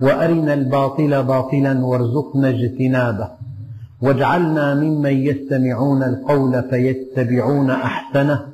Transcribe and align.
وأرنا 0.00 0.54
الباطل 0.54 1.22
باطلا 1.22 1.84
وارزقنا 1.84 2.48
اجتنابه. 2.48 3.30
واجعلنا 4.02 4.74
ممن 4.74 5.12
يستمعون 5.12 6.02
القول 6.02 6.62
فيتبعون 6.70 7.70
أحسنه. 7.70 8.48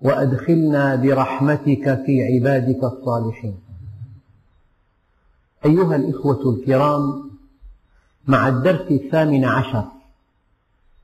وأدخلنا 0.00 0.94
برحمتك 0.96 2.02
في 2.06 2.22
عبادك 2.22 2.84
الصالحين. 2.84 3.54
أيها 5.64 5.96
الإخوة 5.96 6.50
الكرام 6.54 7.30
مع 8.26 8.48
الدرس 8.48 8.90
الثامن 8.90 9.44
عشر 9.44 9.84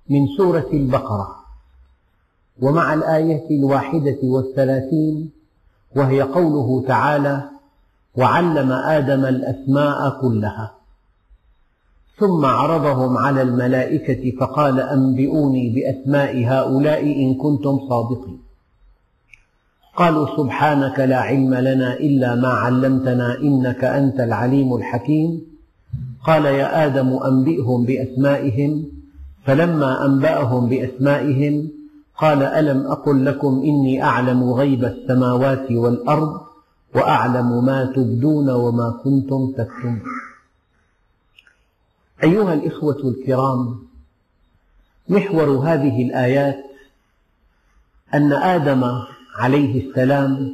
من 0.08 0.26
سورة 0.36 0.66
البقرة 0.72 1.36
ومع 2.60 2.94
الآية 2.94 3.58
الواحدة 3.58 4.18
والثلاثين 4.22 5.30
وهي 5.96 6.22
قوله 6.22 6.84
تعالى 6.88 7.50
وعلم 8.18 8.72
آدم 8.72 9.24
الأسماء 9.24 10.20
كلها. 10.20 10.74
ثم 12.18 12.44
عرضهم 12.44 13.18
على 13.18 13.42
الملائكة 13.42 14.22
فقال 14.40 14.80
أنبئوني 14.80 15.64
بأسماء 15.74 16.44
هؤلاء 16.46 17.02
إن 17.02 17.34
كنتم 17.34 17.74
صادقين. 17.88 18.38
قالوا 19.96 20.26
سبحانك 20.36 21.00
لا 21.00 21.20
علم 21.20 21.54
لنا 21.54 21.94
إلا 21.94 22.34
ما 22.34 22.48
علمتنا 22.48 23.38
إنك 23.38 23.84
أنت 23.84 24.20
العليم 24.20 24.74
الحكيم. 24.74 25.42
قال 26.24 26.44
يا 26.44 26.86
آدم 26.86 27.08
أنبئهم 27.30 27.84
بأسمائهم. 27.84 28.72
فلما 29.44 30.06
أنبأهم 30.06 30.68
بأسمائهم 30.68 31.68
قال 32.18 32.42
ألم 32.42 32.86
أقل 32.86 33.24
لكم 33.24 33.62
إني 33.64 34.02
أعلم 34.02 34.52
غيب 34.52 34.84
السماوات 34.84 35.72
والأرض 35.72 36.47
وأعلم 36.94 37.64
ما 37.64 37.84
تبدون 37.84 38.50
وما 38.50 39.00
كنتم 39.04 39.52
تكتمون. 39.52 40.02
أيها 42.24 42.54
الإخوة 42.54 42.96
الكرام 43.04 43.88
محور 45.08 45.48
هذه 45.50 46.02
الآيات 46.02 46.64
أن 48.14 48.32
آدم 48.32 49.02
عليه 49.36 49.88
السلام 49.88 50.52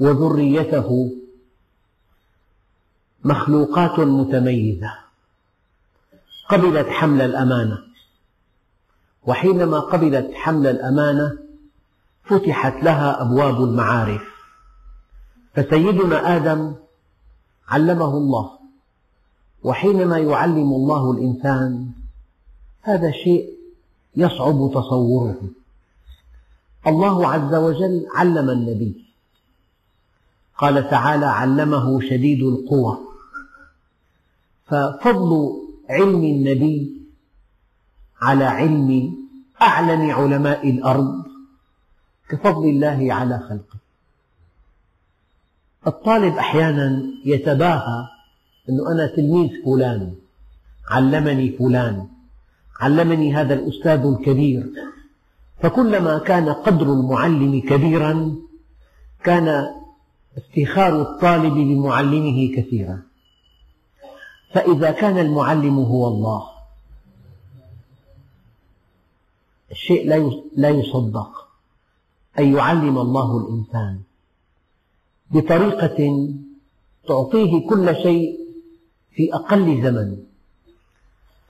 وذريته 0.00 1.12
مخلوقات 3.24 3.98
متميزة 4.00 4.94
قبلت 6.48 6.88
حمل 6.88 7.20
الأمانة. 7.20 7.78
وحينما 9.26 9.80
قبلت 9.80 10.34
حمل 10.34 10.66
الأمانة 10.66 11.38
فتحت 12.24 12.84
لها 12.84 13.22
أبواب 13.22 13.64
المعارف. 13.64 14.35
فسيدنا 15.56 16.36
آدم 16.36 16.74
علمه 17.68 18.16
الله 18.16 18.50
وحينما 19.62 20.18
يعلم 20.18 20.72
الله 20.72 21.10
الإنسان 21.10 21.90
هذا 22.82 23.10
شيء 23.10 23.50
يصعب 24.16 24.70
تصوره. 24.74 25.40
الله 26.86 27.28
عز 27.28 27.54
وجل 27.54 28.06
علم 28.14 28.50
النبي. 28.50 29.04
قال 30.58 30.90
تعالى 30.90 31.26
علمه 31.26 32.00
شديد 32.00 32.42
القوى. 32.42 32.98
ففضل 34.66 35.52
علم 35.90 36.24
النبي 36.24 37.02
على 38.22 38.44
علم 38.44 39.16
أعلم 39.62 40.10
علماء 40.10 40.70
الأرض 40.70 41.24
كفضل 42.28 42.68
الله 42.68 43.14
على 43.14 43.38
خلقه. 43.38 43.85
الطالب 45.86 46.36
أحيانا 46.36 47.02
يتباهى 47.24 48.08
أنه 48.68 48.92
أنا 48.92 49.06
تلميذ 49.06 49.50
فلان 49.64 50.14
علمني 50.90 51.50
فلان 51.50 52.08
علمني 52.80 53.34
هذا 53.34 53.54
الأستاذ 53.54 54.00
الكبير. 54.06 54.66
فكلما 55.62 56.18
كان 56.18 56.48
قدر 56.48 56.92
المعلم 56.92 57.60
كبيرا 57.60 58.36
كان 59.24 59.66
افتخار 60.36 61.02
الطالب 61.02 61.54
بمعلمه 61.54 62.54
كثيرا. 62.56 63.02
فإذا 64.52 64.90
كان 64.90 65.18
المعلم 65.18 65.78
هو 65.78 66.08
الله 66.08 66.42
الشيء 69.70 70.08
لا 70.56 70.68
يصدق. 70.68 71.48
أن 72.38 72.54
يعلم 72.54 72.98
الله 72.98 73.38
الإنسان. 73.38 74.00
بطريقة 75.30 76.28
تعطيه 77.08 77.68
كل 77.68 77.96
شيء 77.96 78.38
في 79.14 79.34
أقل 79.34 79.82
زمن. 79.82 80.16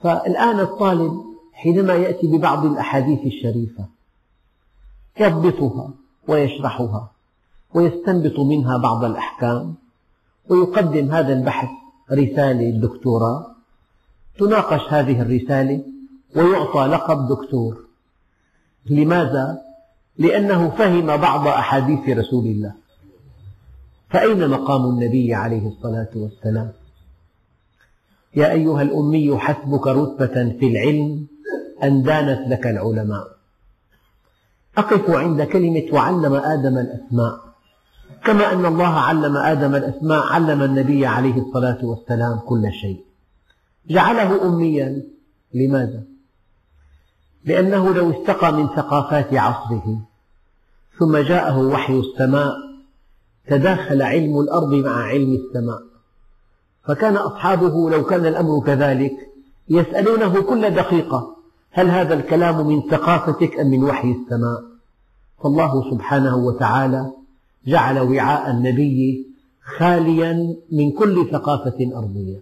فالآن 0.03 0.59
الطالب 0.59 1.21
حينما 1.53 1.93
يأتي 1.93 2.27
ببعض 2.27 2.65
الأحاديث 2.65 3.19
الشريفة 3.25 3.85
يضبطها 5.19 5.89
ويشرحها 6.27 7.11
ويستنبط 7.73 8.39
منها 8.39 8.77
بعض 8.77 9.03
الأحكام 9.03 9.75
ويقدم 10.49 11.11
هذا 11.11 11.33
البحث 11.33 11.69
رسالة 12.11 12.69
دكتوراه 12.69 13.55
تناقش 14.39 14.93
هذه 14.93 15.21
الرسالة 15.21 15.83
ويعطى 16.35 16.79
لقب 16.79 17.27
دكتور. 17.27 17.77
لماذا؟ 18.89 19.61
لأنه 20.17 20.69
فهم 20.69 21.17
بعض 21.17 21.47
أحاديث 21.47 22.17
رسول 22.17 22.45
الله. 22.45 22.73
فأين 24.09 24.49
مقام 24.49 24.85
النبي 24.85 25.33
عليه 25.33 25.67
الصلاة 25.67 26.09
والسلام؟ 26.15 26.71
يا 28.35 28.51
أيها 28.51 28.81
الأمي 28.81 29.37
حسبك 29.37 29.87
رتبة 29.87 30.57
في 30.59 30.67
العلم 30.67 31.27
أن 31.83 32.03
دانت 32.03 32.47
لك 32.47 32.67
العلماء 32.67 33.27
أقف 34.77 35.09
عند 35.09 35.41
كلمة 35.41 35.85
وعلم 35.93 36.33
آدم 36.33 36.77
الأسماء 36.77 37.47
كما 38.25 38.53
أن 38.53 38.65
الله 38.65 38.99
علم 38.99 39.37
آدم 39.37 39.75
الأسماء 39.75 40.23
علم 40.25 40.63
النبي 40.63 41.05
عليه 41.05 41.41
الصلاة 41.41 41.85
والسلام 41.85 42.39
كل 42.39 42.71
شيء 42.81 43.05
جعله 43.87 44.47
أميا 44.47 45.03
لماذا؟ 45.53 46.03
لأنه 47.45 47.93
لو 47.93 48.11
استقى 48.11 48.53
من 48.53 48.67
ثقافات 48.67 49.33
عصره 49.33 50.01
ثم 50.99 51.17
جاءه 51.17 51.57
وحي 51.57 51.99
السماء 51.99 52.66
تداخل 53.47 54.01
علم 54.01 54.39
الأرض 54.39 54.73
مع 54.73 55.03
علم 55.03 55.33
السماء. 55.33 55.81
فكان 56.83 57.17
أصحابه 57.17 57.89
لو 57.89 58.03
كان 58.03 58.25
الأمر 58.25 58.59
كذلك 58.65 59.13
يسألونه 59.69 60.41
كل 60.41 60.69
دقيقة 60.69 61.35
هل 61.71 61.89
هذا 61.89 62.13
الكلام 62.13 62.67
من 62.67 62.81
ثقافتك 62.81 63.59
أم 63.59 63.67
من 63.67 63.83
وحي 63.83 64.11
السماء؟ 64.11 64.63
فالله 65.43 65.91
سبحانه 65.91 66.35
وتعالى 66.35 67.11
جعل 67.67 67.99
وعاء 67.99 68.51
النبي 68.51 69.27
خاليا 69.77 70.55
من 70.71 70.91
كل 70.91 71.27
ثقافة 71.31 71.91
أرضية. 71.95 72.39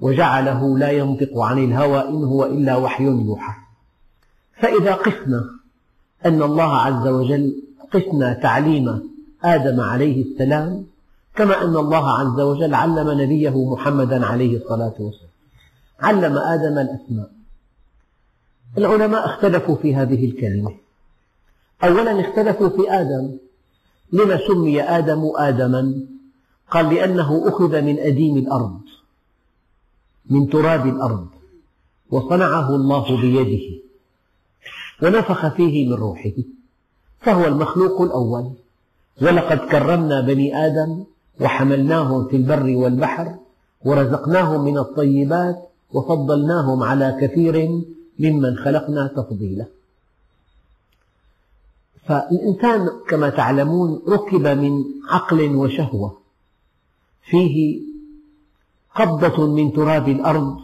وجعله 0.00 0.78
لا 0.78 0.90
ينطق 0.90 1.38
عن 1.38 1.64
الهوى 1.64 2.08
إن 2.08 2.24
هو 2.24 2.44
إلا 2.44 2.76
وحي 2.76 3.04
يوحى. 3.04 3.52
فإذا 4.60 4.94
قسنا 4.94 5.44
أن 6.26 6.42
الله 6.42 6.76
عز 6.76 7.08
وجل 7.08 7.62
قسنا 7.92 8.32
تعليم 8.32 9.11
آدم 9.44 9.80
عليه 9.80 10.24
السلام 10.24 10.86
كما 11.34 11.62
أن 11.64 11.76
الله 11.76 12.10
عز 12.10 12.40
وجل 12.40 12.74
علم 12.74 13.20
نبيه 13.20 13.70
محمدا 13.72 14.26
عليه 14.26 14.56
الصلاة 14.56 14.94
والسلام. 14.98 15.32
علم 16.00 16.38
آدم 16.38 16.78
الأسماء. 16.78 17.30
العلماء 18.78 19.26
اختلفوا 19.26 19.76
في 19.76 19.94
هذه 19.94 20.24
الكلمة. 20.24 20.74
أولا 21.84 22.20
اختلفوا 22.20 22.68
في 22.68 22.90
آدم. 22.90 23.38
لما 24.12 24.38
سمي 24.48 24.82
آدم 24.82 25.30
آدما؟ 25.36 25.94
قال 26.70 26.94
لأنه 26.94 27.48
أخذ 27.48 27.80
من 27.80 27.98
أديم 27.98 28.36
الأرض 28.36 28.80
من 30.30 30.48
تراب 30.50 30.86
الأرض 30.86 31.28
وصنعه 32.10 32.74
الله 32.74 33.20
بيده 33.20 33.78
ونفخ 35.02 35.48
فيه 35.48 35.88
من 35.88 35.94
روحه 35.94 36.32
فهو 37.20 37.44
المخلوق 37.44 38.00
الأول. 38.02 38.52
ولقد 39.20 39.58
كرمنا 39.58 40.20
بني 40.20 40.66
آدم 40.66 41.04
وحملناهم 41.40 42.28
في 42.28 42.36
البر 42.36 42.76
والبحر 42.76 43.34
ورزقناهم 43.84 44.64
من 44.64 44.78
الطيبات 44.78 45.68
وفضلناهم 45.92 46.82
على 46.82 47.18
كثير 47.20 47.68
ممن 48.18 48.56
خلقنا 48.56 49.06
تفضيلا. 49.06 49.66
فالإنسان 52.06 52.88
كما 53.08 53.30
تعلمون 53.30 54.02
ركب 54.08 54.46
من 54.46 54.84
عقل 55.10 55.56
وشهوة 55.56 56.18
فيه 57.30 57.80
قبضة 58.94 59.46
من 59.46 59.72
تراب 59.72 60.08
الأرض 60.08 60.56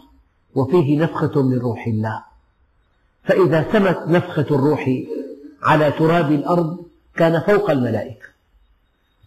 وفيه 0.55 0.99
نفخة 0.99 1.41
من 1.41 1.57
روح 1.57 1.87
الله. 1.87 2.23
فإذا 3.23 3.71
سمت 3.71 4.07
نفخة 4.07 4.55
الروح 4.55 4.89
على 5.63 5.91
تراب 5.91 6.31
الأرض 6.31 6.77
كان 7.15 7.39
فوق 7.39 7.71
الملائكة. 7.71 8.28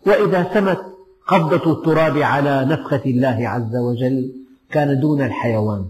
وإذا 0.07 0.51
سمت 0.55 0.81
قبضة 1.27 1.73
التراب 1.73 2.19
على 2.19 2.65
نفخة 2.65 3.03
الله 3.07 3.49
عز 3.49 3.77
وجل 3.77 4.33
كان 4.71 5.01
دون 5.01 5.23
الحيوان. 5.23 5.85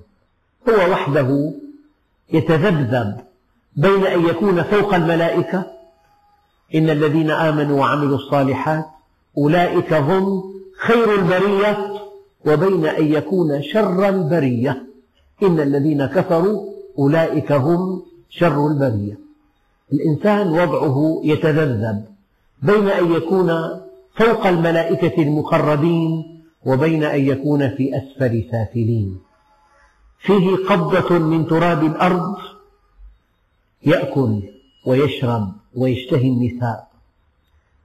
هو 0.69 0.91
وحده 0.91 1.53
يتذبذب 2.33 3.17
بين 3.77 4.07
أن 4.07 4.27
يكون 4.27 4.63
فوق 4.63 4.95
الملائكة. 4.95 5.67
إن 6.75 6.91
الذين 6.91 7.31
آمنوا 7.31 7.81
وعملوا 7.81 8.17
الصالحات 8.17 8.85
أولئك 9.39 9.93
هم 9.93 10.43
خير 10.79 11.15
البرية 11.15 11.93
وبين 12.47 12.87
أن 12.87 13.13
يكون 13.13 13.63
شر 13.63 14.09
البرية. 14.09 14.87
إن 15.43 15.61
الذين 15.61 16.07
كفروا 16.07 16.73
أولئك 16.99 17.53
هم 17.53 18.03
شر 18.31 18.67
البرية. 18.67 19.19
الإنسان 19.93 20.49
وضعه 20.49 21.21
يتذبذب 21.25 22.05
بين 22.63 22.89
أن 22.89 23.13
يكون 23.13 23.51
فوق 24.15 24.47
الملائكة 24.47 25.23
المقربين 25.23 26.43
وبين 26.67 27.05
أن 27.05 27.27
يكون 27.27 27.69
في 27.77 27.97
أسفل 27.97 28.45
سافلين. 28.51 29.19
فيه 30.19 30.57
قبضة 30.69 31.19
من 31.19 31.47
تراب 31.47 31.85
الأرض 31.85 32.37
يأكل 33.87 34.43
ويشرب 34.87 35.53
ويشتهي 35.75 36.29
النساء 36.29 36.89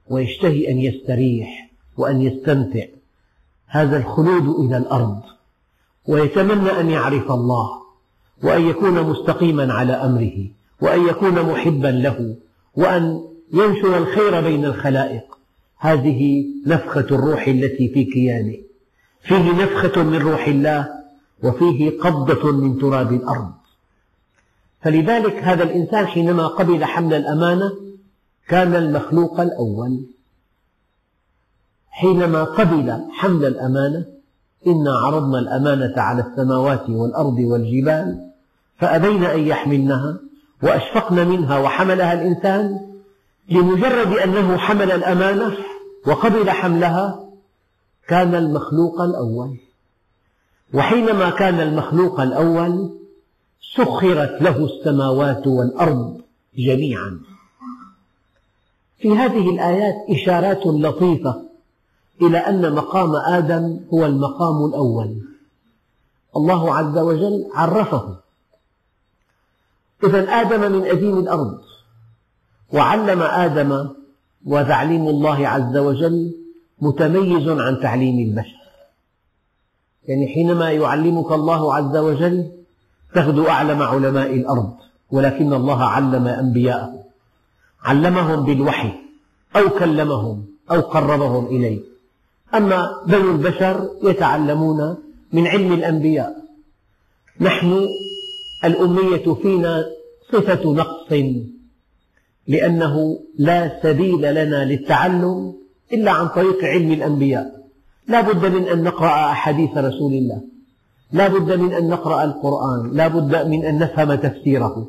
ويشتهي 0.08 0.70
أن 0.70 0.78
يستريح 0.78 1.70
وأن 1.96 2.22
يستمتع. 2.22 2.84
هذا 3.66 3.96
الخلود 3.96 4.66
إلى 4.66 4.76
الأرض 4.76 5.22
ويتمنى 6.06 6.80
أن 6.80 6.90
يعرف 6.90 7.30
الله 7.32 7.70
وأن 8.42 8.68
يكون 8.68 9.02
مستقيما 9.02 9.72
على 9.74 9.92
أمره 9.92 10.46
وأن 10.80 11.08
يكون 11.08 11.42
محبا 11.52 11.88
له 11.88 12.36
وأن 12.74 13.24
ينشر 13.52 13.98
الخير 13.98 14.40
بين 14.40 14.64
الخلائق. 14.64 15.37
هذه 15.78 16.46
نفخة 16.66 17.06
الروح 17.10 17.48
التي 17.48 17.88
في 17.88 18.04
كيانه. 18.04 18.56
فيه 19.22 19.52
نفخة 19.52 20.02
من 20.02 20.18
روح 20.18 20.48
الله 20.48 20.88
وفيه 21.42 22.00
قبضة 22.00 22.52
من 22.52 22.78
تراب 22.78 23.12
الأرض. 23.12 23.52
فلذلك 24.82 25.34
هذا 25.34 25.62
الإنسان 25.62 26.06
حينما 26.06 26.46
قبل 26.46 26.84
حمل 26.84 27.14
الأمانة 27.14 27.72
كان 28.48 28.74
المخلوق 28.74 29.40
الأول. 29.40 30.06
حينما 31.90 32.44
قبل 32.44 33.04
حمل 33.12 33.44
الأمانة 33.44 34.04
إنا 34.66 34.92
عرضنا 34.92 35.38
الأمانة 35.38 35.92
على 35.96 36.22
السماوات 36.22 36.90
والأرض 36.90 37.38
والجبال 37.38 38.30
فأبين 38.78 39.24
أن 39.24 39.40
يحملنها 39.40 40.16
وأشفقن 40.62 41.28
منها 41.28 41.58
وحملها 41.58 42.12
الإنسان 42.12 42.87
لمجرد 43.48 44.12
أنه 44.12 44.56
حمل 44.56 44.90
الأمانة 44.92 45.56
وقبل 46.06 46.50
حملها 46.50 47.28
كان 48.08 48.34
المخلوق 48.34 49.00
الأول. 49.00 49.56
وحينما 50.74 51.30
كان 51.30 51.60
المخلوق 51.60 52.20
الأول 52.20 52.98
سخرت 53.76 54.42
له 54.42 54.64
السماوات 54.64 55.46
والأرض 55.46 56.20
جميعا. 56.58 57.20
في 58.98 59.16
هذه 59.16 59.50
الآيات 59.50 59.94
إشارات 60.10 60.66
لطيفة 60.66 61.42
إلى 62.22 62.38
أن 62.38 62.74
مقام 62.74 63.16
آدم 63.16 63.80
هو 63.94 64.06
المقام 64.06 64.64
الأول. 64.64 65.22
الله 66.36 66.74
عز 66.74 66.98
وجل 66.98 67.50
عرفه. 67.54 68.16
إذا 70.04 70.40
آدم 70.40 70.72
من 70.72 70.86
أديم 70.86 71.18
الأرض. 71.18 71.67
وعلم 72.72 73.22
آدم 73.22 73.88
وتعليم 74.46 75.08
الله 75.08 75.48
عز 75.48 75.76
وجل 75.76 76.34
متميز 76.80 77.48
عن 77.48 77.80
تعليم 77.80 78.28
البشر. 78.28 78.58
يعني 80.08 80.28
حينما 80.28 80.72
يعلمك 80.72 81.32
الله 81.32 81.74
عز 81.74 81.96
وجل 81.96 82.50
تغدو 83.14 83.48
أعلم 83.48 83.82
علماء 83.82 84.34
الأرض 84.34 84.74
ولكن 85.10 85.52
الله 85.52 85.84
علم 85.84 86.26
أنبياءه. 86.26 87.04
علمهم 87.82 88.44
بالوحي 88.44 88.92
أو 89.56 89.68
كلمهم 89.68 90.46
أو 90.70 90.80
قربهم 90.80 91.46
إليه. 91.46 91.80
أما 92.54 93.02
بنو 93.06 93.30
البشر 93.30 93.88
يتعلمون 94.02 94.96
من 95.32 95.46
علم 95.46 95.72
الأنبياء. 95.72 96.44
نحن 97.40 97.86
الأمية 98.64 99.34
فينا 99.34 99.84
صفة 100.32 100.72
نقص. 100.72 101.12
لأنه 102.48 103.18
لا 103.38 103.80
سبيل 103.82 104.34
لنا 104.34 104.64
للتعلم 104.64 105.54
إلا 105.92 106.10
عن 106.10 106.28
طريق 106.28 106.64
علم 106.64 106.92
الأنبياء. 106.92 107.58
لا 108.08 108.20
بد 108.20 108.46
من 108.46 108.68
أن 108.68 108.82
نقرأ 108.82 109.30
أحاديث 109.30 109.70
رسول 109.76 110.12
الله. 110.12 110.40
لا 111.12 111.28
بد 111.28 111.52
من 111.52 111.72
أن 111.72 111.88
نقرأ 111.88 112.24
القرآن. 112.24 112.90
لا 112.92 113.08
بد 113.08 113.46
من 113.46 113.64
أن 113.64 113.78
نفهم 113.78 114.14
تفسيره. 114.14 114.86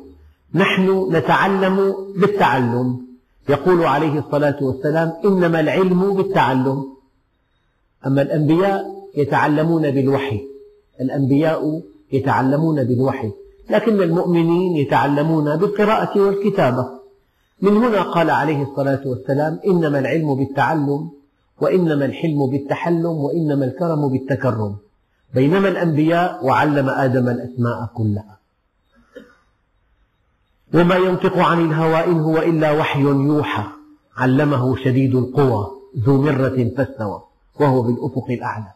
نحن 0.54 1.08
نتعلم 1.12 1.94
بالتعلم. 2.16 3.00
يقول 3.48 3.84
عليه 3.84 4.18
الصلاة 4.18 4.56
والسلام 4.60 5.12
إنما 5.24 5.60
العلم 5.60 6.16
بالتعلم. 6.16 6.84
أما 8.06 8.22
الأنبياء 8.22 8.84
يتعلمون 9.16 9.90
بالوحي. 9.90 10.40
الأنبياء 11.00 11.82
يتعلمون 12.12 12.84
بالوحي. 12.84 13.30
لكن 13.70 14.02
المؤمنين 14.02 14.76
يتعلمون 14.76 15.56
بالقراءة 15.56 16.20
والكتابة. 16.20 16.99
من 17.62 17.76
هنا 17.76 18.02
قال 18.02 18.30
عليه 18.30 18.62
الصلاة 18.62 19.00
والسلام 19.06 19.60
إنما 19.66 19.98
العلم 19.98 20.34
بالتعلم 20.34 21.10
وإنما 21.60 22.04
الحلم 22.04 22.50
بالتحلم 22.50 23.06
وإنما 23.06 23.64
الكرم 23.64 24.08
بالتكرم. 24.08 24.76
بينما 25.34 25.68
الأنبياء 25.68 26.46
وعلم 26.46 26.88
آدم 26.88 27.28
الأسماء 27.28 27.90
كلها. 27.94 28.38
وما 30.74 30.96
ينطق 30.96 31.38
عن 31.38 31.64
الهوى 31.64 32.04
إن 32.04 32.20
هو 32.20 32.38
إلا 32.38 32.72
وحي 32.72 33.02
يوحى. 33.02 33.64
علمه 34.16 34.76
شديد 34.76 35.14
القوى 35.14 35.70
ذو 35.98 36.22
مرة 36.22 36.70
فاستوى 36.76 37.22
وهو 37.60 37.82
بالأفق 37.82 38.30
الأعلى. 38.30 38.72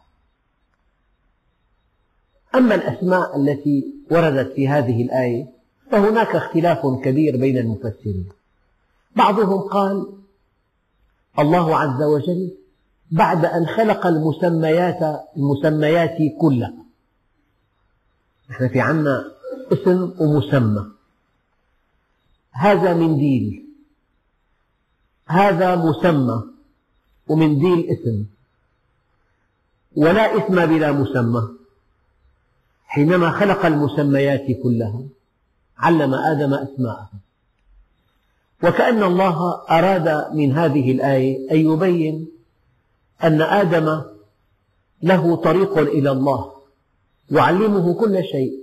أما 2.55 2.75
الأسماء 2.75 3.37
التي 3.37 3.85
وردت 4.11 4.53
في 4.53 4.67
هذه 4.67 5.01
الآية 5.01 5.47
فهناك 5.91 6.35
اختلاف 6.35 6.79
كبير 7.03 7.37
بين 7.37 7.57
المفسرين. 7.57 8.29
بعضهم 9.15 9.59
قال 9.61 10.13
الله 11.39 11.77
عز 11.77 12.03
وجل 12.03 12.57
بعد 13.11 13.45
أن 13.45 13.67
خلق 13.67 14.07
المسميات 14.07 14.99
المسميات 15.37 16.17
كلها. 16.41 16.73
نحن 18.49 18.67
في 18.67 18.81
عنا 18.81 19.31
اسم 19.73 20.13
ومسمى. 20.19 20.85
هذا 22.51 22.93
منديل 22.93 23.65
هذا 25.27 25.75
مسمى. 25.75 26.43
ومنديل 27.27 27.89
اسم. 27.89 28.25
ولا 29.95 30.37
اسم 30.37 30.65
بلا 30.65 30.91
مسمى. 30.91 31.49
حينما 32.85 33.31
خلق 33.31 33.65
المسميات 33.65 34.45
كلها 34.63 35.01
علم 35.77 36.13
آدم 36.13 36.53
أسماءها 36.53 37.24
وكأن 38.63 39.03
الله 39.03 39.61
أراد 39.69 40.35
من 40.35 40.51
هذه 40.51 40.91
الآية 40.91 41.51
أن 41.51 41.57
يبين 41.57 42.27
أن 43.23 43.41
آدم 43.41 44.01
له 45.03 45.35
طريق 45.35 45.77
إلى 45.77 46.11
الله 46.11 46.51
يعلمه 47.31 47.93
كل 47.93 48.23
شيء. 48.23 48.53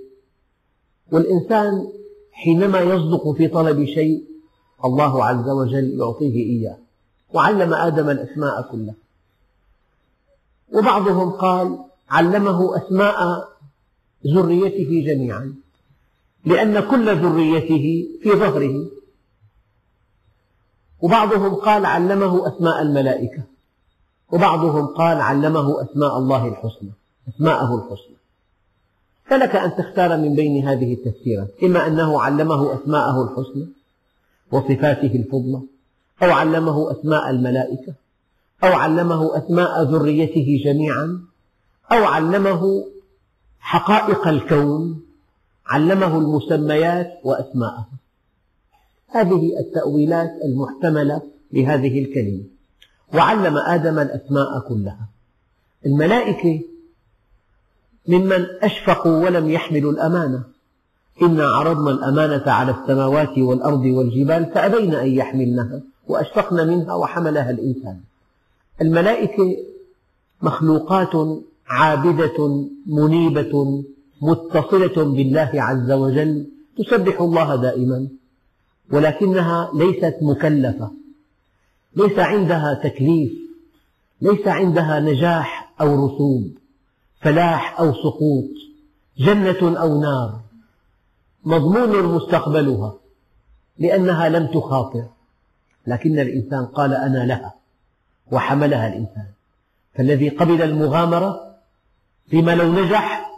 والإنسان 1.13 1.89
حينما 2.33 2.81
يصدق 2.81 3.31
في 3.31 3.49
طلب 3.49 3.85
شيء 3.85 4.25
الله 4.85 5.25
عز 5.25 5.49
وجل 5.49 6.01
يعطيه 6.01 6.37
إياه. 6.37 6.79
وعلم 7.35 7.75
آدم 7.75 8.11
الأسماء 8.11 8.63
كلها. 8.73 8.95
وبعضهم 10.73 11.31
قال 11.31 11.79
علمه 12.11 12.77
أسماء 12.77 13.49
ذريته 14.27 15.05
جميعا. 15.07 15.55
لأن 16.45 16.81
كل 16.81 17.17
ذريته 17.17 18.09
في 18.23 18.31
ظهره. 18.31 19.02
وبعضهم 21.03 21.55
قال 21.55 21.87
علمه 21.87 22.49
أسماء 22.49 22.83
الملائكة. 22.83 23.43
وبعضهم 24.33 24.87
قال 24.87 25.21
علمه 25.21 25.83
أسماء 25.83 26.19
الله 26.19 26.49
الحسنى 26.49 26.91
أسماءه 27.29 27.75
الحسنى. 27.75 28.17
فلك 29.33 29.57
أن 29.57 29.77
تختار 29.77 30.17
من 30.17 30.35
بين 30.35 30.69
هذه 30.69 30.95
التفسيرات 30.95 31.49
إما 31.63 31.87
أنه 31.87 32.21
علمه 32.21 32.75
أسماءه 32.75 33.23
الحسنى 33.23 33.67
وصفاته 34.53 35.17
الفضلى 35.17 35.61
أو 36.23 36.31
علمه 36.31 36.93
أسماء 36.93 37.31
الملائكة 37.31 37.95
أو 38.65 38.73
علمه 38.73 39.39
أسماء 39.39 39.83
ذريته 39.83 40.63
جميعا 40.65 41.21
أو 41.93 42.05
علمه 42.05 42.85
حقائق 43.61 44.29
الكون 44.29 45.03
علمه 45.67 46.19
المسميات 46.19 47.21
وأسماءها 47.25 48.02
هذه 49.13 49.59
التأويلات 49.61 50.31
المحتملة 50.45 51.23
لهذه 51.53 52.05
الكلمة. 52.05 52.43
وعلم 53.15 53.57
آدم 53.57 53.99
الأسماء 53.99 54.61
كلها. 54.69 55.09
الملائكة 55.87 56.61
ممن 58.09 58.47
أشفقوا 58.63 59.25
ولم 59.25 59.51
يحملوا 59.51 59.93
الأمانة. 59.93 60.43
إنا 61.23 61.47
عرضنا 61.47 61.91
الأمانة 61.91 62.53
على 62.53 62.75
السماوات 62.83 63.39
والأرض 63.39 63.85
والجبال 63.85 64.51
فأبين 64.55 64.95
أن 64.95 65.09
يحملنها 65.09 65.81
وأشفقن 66.09 66.69
منها 66.69 66.95
وحملها 66.95 67.51
الإنسان. 67.51 68.01
الملائكة 68.81 69.57
مخلوقات 70.43 71.43
عابدة 71.69 72.67
منيبة 72.87 73.85
متصلة 74.23 75.05
بالله 75.05 75.51
عز 75.55 75.91
وجل. 75.91 76.47
تسبح 76.79 77.21
الله 77.21 77.57
دائما. 77.57 78.09
ولكنها 78.93 79.71
ليست 79.75 80.17
مكلفة. 80.23 80.91
ليس 81.97 82.19
عندها 82.19 82.75
تكليف. 82.75 83.33
ليس 84.21 84.49
عندها 84.49 85.01
نجاح 85.01 85.73
أو 85.81 86.07
رسوب 86.07 86.51
فلاح 87.21 87.81
أو 87.81 87.93
سقوط 87.93 88.51
جنة 89.19 89.81
أو 89.81 90.01
نار. 90.01 90.41
مضمون 91.45 92.15
مستقبلها 92.15 92.95
لأنها 93.79 94.29
لم 94.29 94.47
تخاطر. 94.47 95.05
لكن 95.87 96.19
الإنسان 96.19 96.67
قال 96.67 96.95
أنا 96.95 97.27
لها 97.27 97.55
وحملها 98.33 98.89
الإنسان. 98.89 99.27
فالذي 99.95 100.29
قبل 100.29 100.63
المغامرة 100.63 101.57
فيما 102.31 102.55
لو 102.55 102.73
نجح 102.73 103.31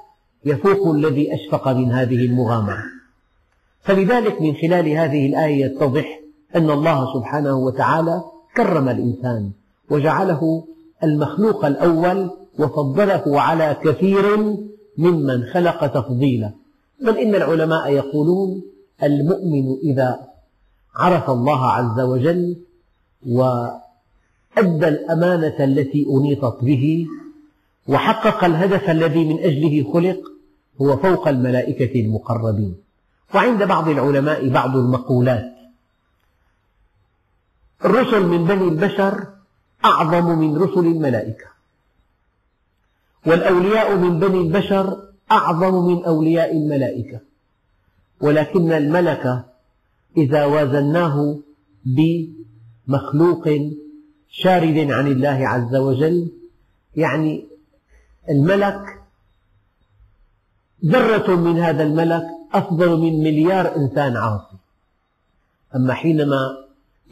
يفوق 0.44 0.94
الذي 0.94 1.34
أشفق 1.34 1.68
من 1.68 1.92
هذه 1.92 2.26
المغامرة. 2.26 2.93
فلذلك 3.84 4.42
من 4.42 4.54
خلال 4.54 4.88
هذه 4.88 5.26
الآية 5.26 5.64
يتضح 5.64 6.20
أن 6.56 6.70
الله 6.70 7.14
سبحانه 7.14 7.56
وتعالى 7.56 8.22
كرم 8.56 8.88
الإنسان 8.88 9.50
وجعله 9.90 10.64
المخلوق 11.04 11.64
الأول 11.64 12.30
وفضله 12.58 13.40
على 13.40 13.76
كثير 13.84 14.36
ممن 14.98 15.44
خلق 15.44 15.86
تفضيلا. 15.86 16.50
بل 17.00 17.18
إن 17.18 17.34
العلماء 17.34 17.92
يقولون 17.92 18.62
المؤمن 19.02 19.76
إذا 19.82 20.20
عرف 20.96 21.30
الله 21.30 21.66
عز 21.66 22.00
وجل 22.00 22.56
وأدى 23.28 24.88
الأمانة 24.88 25.64
التي 25.64 26.06
أنيطت 26.10 26.64
به 26.64 27.06
وحقق 27.88 28.44
الهدف 28.44 28.90
الذي 28.90 29.24
من 29.24 29.38
أجله 29.38 29.92
خلق 29.92 30.20
هو 30.80 30.96
فوق 30.96 31.28
الملائكة 31.28 32.00
المقربين. 32.00 32.83
وعند 33.34 33.62
بعض 33.62 33.88
العلماء 33.88 34.48
بعض 34.48 34.76
المقولات. 34.76 35.54
الرسل 37.84 38.26
من 38.26 38.44
بني 38.44 38.68
البشر 38.68 39.26
أعظم 39.84 40.38
من 40.38 40.56
رسل 40.56 40.86
الملائكة. 40.86 41.46
والأولياء 43.26 43.96
من 43.96 44.18
بني 44.18 44.40
البشر 44.40 45.02
أعظم 45.32 45.86
من 45.86 46.04
أولياء 46.04 46.56
الملائكة. 46.56 47.20
ولكن 48.20 48.72
الملك 48.72 49.44
إذا 50.16 50.44
وازناه 50.44 51.38
بمخلوق 51.84 53.48
شارد 54.30 54.90
عن 54.90 55.06
الله 55.06 55.48
عز 55.48 55.76
وجل 55.76 56.30
يعني 56.96 57.46
الملك 58.30 59.00
ذرة 60.84 61.36
من 61.36 61.58
هذا 61.58 61.82
الملك 61.82 62.24
أفضل 62.58 62.98
من 62.98 63.22
مليار 63.22 63.76
إنسان 63.76 64.16
عاصي. 64.16 64.56
أما 65.76 65.94
حينما 65.94 66.56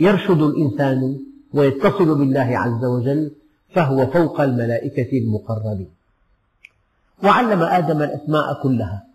يرشد 0.00 0.42
الإنسان 0.42 1.20
ويتصل 1.52 2.18
بالله 2.18 2.58
عز 2.58 2.84
وجل 2.84 3.30
فهو 3.74 4.06
فوق 4.06 4.40
الملائكة 4.40 5.18
المقربين. 5.18 5.90
وعلم 7.24 7.62
آدم 7.62 8.02
الأسماء 8.02 8.62
كلها. 8.62 9.06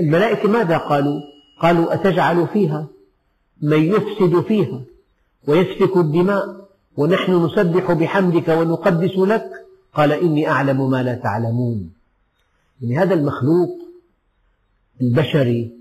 الملائكة 0.00 0.48
ماذا 0.48 0.76
قالوا؟ 0.76 1.20
قالوا 1.60 1.94
أتجعل 1.94 2.48
فيها؟ 2.48 2.86
من 3.62 3.82
يفسد 3.82 4.40
فيها؟ 4.40 4.80
ويسفك 5.46 5.96
الدماء؟ 5.96 6.64
ونحن 6.96 7.44
نسبح 7.44 7.92
بحمدك 7.92 8.48
ونقدس 8.48 9.18
لك؟ 9.18 9.50
قال 9.94 10.12
إني 10.12 10.48
أعلم 10.48 10.90
ما 10.90 11.02
لا 11.02 11.14
تعلمون. 11.14 11.92
يعني 12.82 12.98
هذا 12.98 13.14
المخلوق 13.14 13.83
البشري 15.02 15.72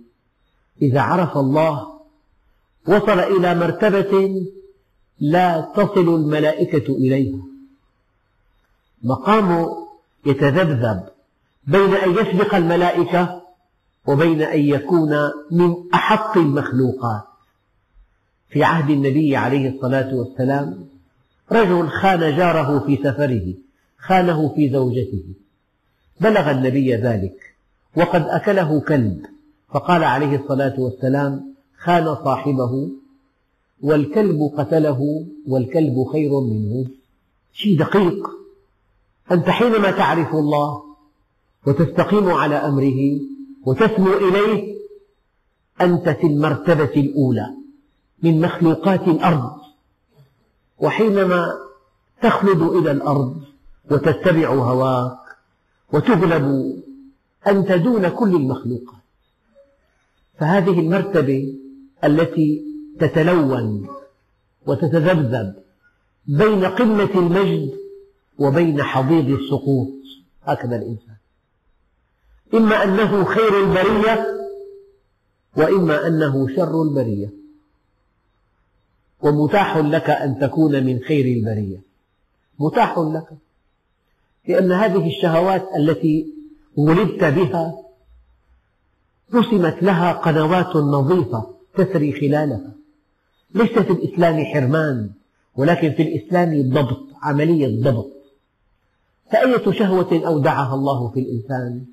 إذا 0.82 1.01
عرف 1.01 1.38
الله 1.38 1.93
وصل 2.88 3.20
إلى 3.20 3.55
مرتبة 3.55 4.46
لا 5.20 5.62
تصل 5.75 6.15
الملائكة 6.15 6.93
إليها 6.96 7.39
مقامه 9.03 9.88
يتذبذب 10.25 11.03
بين 11.67 11.93
أن 11.93 12.12
يسبق 12.12 12.55
الملائكة 12.55 13.41
وبين 14.08 14.41
أن 14.41 14.60
يكون 14.60 15.10
من 15.51 15.75
أحق 15.93 16.38
المخلوقات. 16.38 17.24
في 18.50 18.63
عهد 18.63 18.89
النبي 18.89 19.36
عليه 19.36 19.70
الصلاة 19.70 20.15
والسلام 20.15 20.88
رجل 21.51 21.89
خان 21.89 22.20
جاره 22.20 22.79
في 22.79 22.98
سفره 22.98 23.53
خانه 23.98 24.53
في 24.55 24.70
زوجته. 24.70 25.24
بلغ 26.22 26.51
النبي 26.51 26.96
ذلك. 26.96 27.53
وقد 27.98 28.22
أكله 28.22 28.82
كلب. 28.82 29.26
فقال 29.74 30.04
عليه 30.04 30.36
الصلاة 30.36 30.74
والسلام 30.80 31.56
خان 31.78 32.16
صاحبه 32.16 32.90
والكلب 33.82 34.52
قتله 34.58 35.26
والكلب 35.48 36.04
خير 36.12 36.40
منه. 36.40 36.86
شيء 37.54 37.80
دقيق. 37.80 38.30
أنت 39.32 39.50
حينما 39.50 39.92
تعرف 39.92 40.36
الله 40.36 40.84
وتستقيم 41.68 42.30
على 42.30 42.56
أمره 42.56 43.20
وتسمو 43.66 44.14
إليه 44.14 44.74
أنت 45.82 46.10
في 46.10 46.28
المرتبة 46.28 47.02
الأولى 47.02 47.48
من 48.24 48.42
مخلوقات 48.42 49.08
الأرض. 49.08 49.52
وحينما 50.80 51.54
تخلد 52.22 52.62
إلى 52.62 52.92
الأرض 52.92 53.42
وتتبع 53.92 54.50
هواك 54.50 55.18
وتغلب 55.94 56.74
أنت 57.48 57.72
دون 57.72 58.10
كل 58.10 58.36
المخلوقات. 58.36 59.04
فهذه 60.40 60.80
المرتبة 60.80 61.56
التي 62.04 62.66
تتلون 63.00 63.88
وتتذبذب 64.66 65.56
بين 66.28 66.66
قمة 66.66 67.10
المجد 67.16 67.74
وبين 68.40 68.84
حضيض 68.84 69.30
السقوط. 69.30 69.90
هكذا 70.44 70.76
الإنسان. 70.76 71.16
إما 72.54 72.84
أنه 72.84 73.24
خير 73.24 73.64
البرية 73.64 74.28
وإما 75.58 76.08
أنه 76.08 76.56
شر 76.56 76.82
البرية. 76.82 77.30
ومتاح 79.22 79.78
لك 79.78 80.10
أن 80.10 80.40
تكون 80.40 80.84
من 80.84 81.00
خير 81.00 81.26
البرية. 81.26 81.82
متاح 82.60 82.98
لك. 82.98 83.28
لأن 84.48 84.72
هذه 84.72 85.08
الشهوات 85.08 85.70
التي 85.78 86.34
ولدت 86.77 87.24
بها. 87.24 87.74
رسمت 89.34 89.84
لها 89.84 90.13
قنوات 90.13 90.75
نظيفة 90.75 91.53
تسري 91.75 92.13
خلالها. 92.13 92.72
ليس 93.56 93.80
في 93.80 93.92
الإسلام 93.92 94.46
حرمان 94.46 95.10
ولكن 95.56 95.92
في 95.92 96.01
الإسلام 96.03 96.70
ضبط 96.70 97.03
عملية 97.22 97.82
ضبط. 97.82 98.12
فأية 99.32 99.72
شهوة 99.72 100.22
أودعها 100.27 100.75
الله 100.75 101.10
في 101.10 101.20
الإنسان؟ 101.20 101.86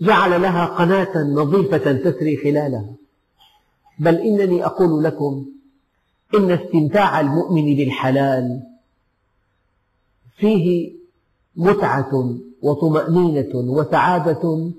جعل 0.00 0.42
لها 0.42 0.66
قناة 0.66 1.18
نظيفة 1.18 1.92
تسري 1.92 2.36
خلالها. 2.36 2.94
بل 3.98 4.14
إنني 4.14 4.66
أقول 4.66 5.04
لكم 5.04 5.46
إن 6.34 6.50
استمتاع 6.50 7.20
المؤمن 7.20 7.76
بالحلال 7.76 8.62
فيه 10.36 10.92
متعة 11.56 12.38
وطمأنينة 12.62 13.54
وسعادة 13.54 14.70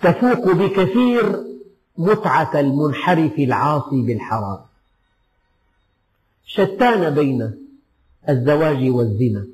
تفوق 0.00 0.52
بكثير 0.52 1.44
متعة 1.98 2.60
المنحرف 2.60 3.38
العاصي 3.38 4.02
بالحرام. 4.02 4.58
شتان 6.46 7.14
بين 7.14 7.66
الزواج 8.28 8.90
والزنا 8.90 9.46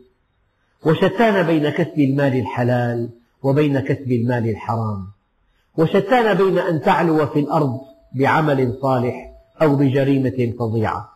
وشتان 0.87 1.47
بين 1.47 1.69
كسب 1.71 1.99
المال 1.99 2.39
الحلال 2.39 3.11
وبين 3.43 3.81
كسب 3.81 4.13
المال 4.13 4.51
الحرام 4.51 5.07
وشتان 5.77 6.35
بين 6.35 6.59
أن 6.59 6.83
تعلو 6.83 7.27
في 7.27 7.41
الأرض 7.41 7.81
بعمل 8.15 8.79
صالح 8.83 9.33
أو 9.63 9.77
بجريمة 9.77 10.55
فظيعة. 10.59 11.13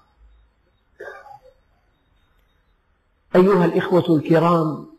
أيها 3.37 3.65
الإخوة 3.65 4.17
الكرام 4.17 4.90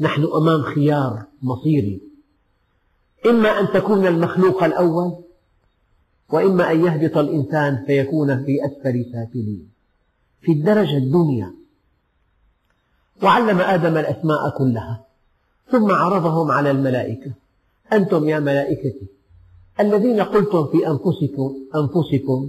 نحن 0.00 0.24
أمام 0.34 0.62
خيار 0.62 1.22
مصيري. 1.42 2.00
إما 3.26 3.60
أن 3.60 3.68
تكون 3.74 4.06
المخلوق 4.06 4.64
الأول 4.64 5.16
وإما 6.32 6.72
أن 6.72 6.84
يهبط 6.84 7.18
الإنسان 7.18 7.84
فيكون 7.86 8.44
في 8.44 8.66
أسفل 8.66 9.04
سافلين. 9.12 9.70
في 10.42 10.52
الدرجة 10.52 10.96
الدنيا. 10.96 11.52
وعلم 13.22 13.60
آدم 13.60 13.96
الأسماء 13.96 14.58
كلها 14.58 15.04
ثم 15.70 15.90
عرضهم 15.90 16.50
على 16.50 16.70
الملائكة. 16.70 17.32
أنتم 17.92 18.28
يا 18.28 18.38
ملائكتي 18.38 19.06
الذين 19.80 20.20
قلتم 20.20 20.66
في 20.66 20.88
أنفسكم, 20.88 21.56
أنفسكم 21.76 22.48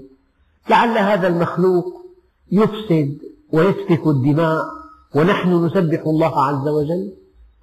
لعل 0.69 0.97
هذا 0.97 1.27
المخلوق 1.27 1.85
يفسد 2.51 3.17
ويسفك 3.51 4.07
الدماء 4.07 4.65
ونحن 5.15 5.65
نسبح 5.65 6.01
الله 6.07 6.43
عز 6.43 6.67
وجل. 6.67 7.13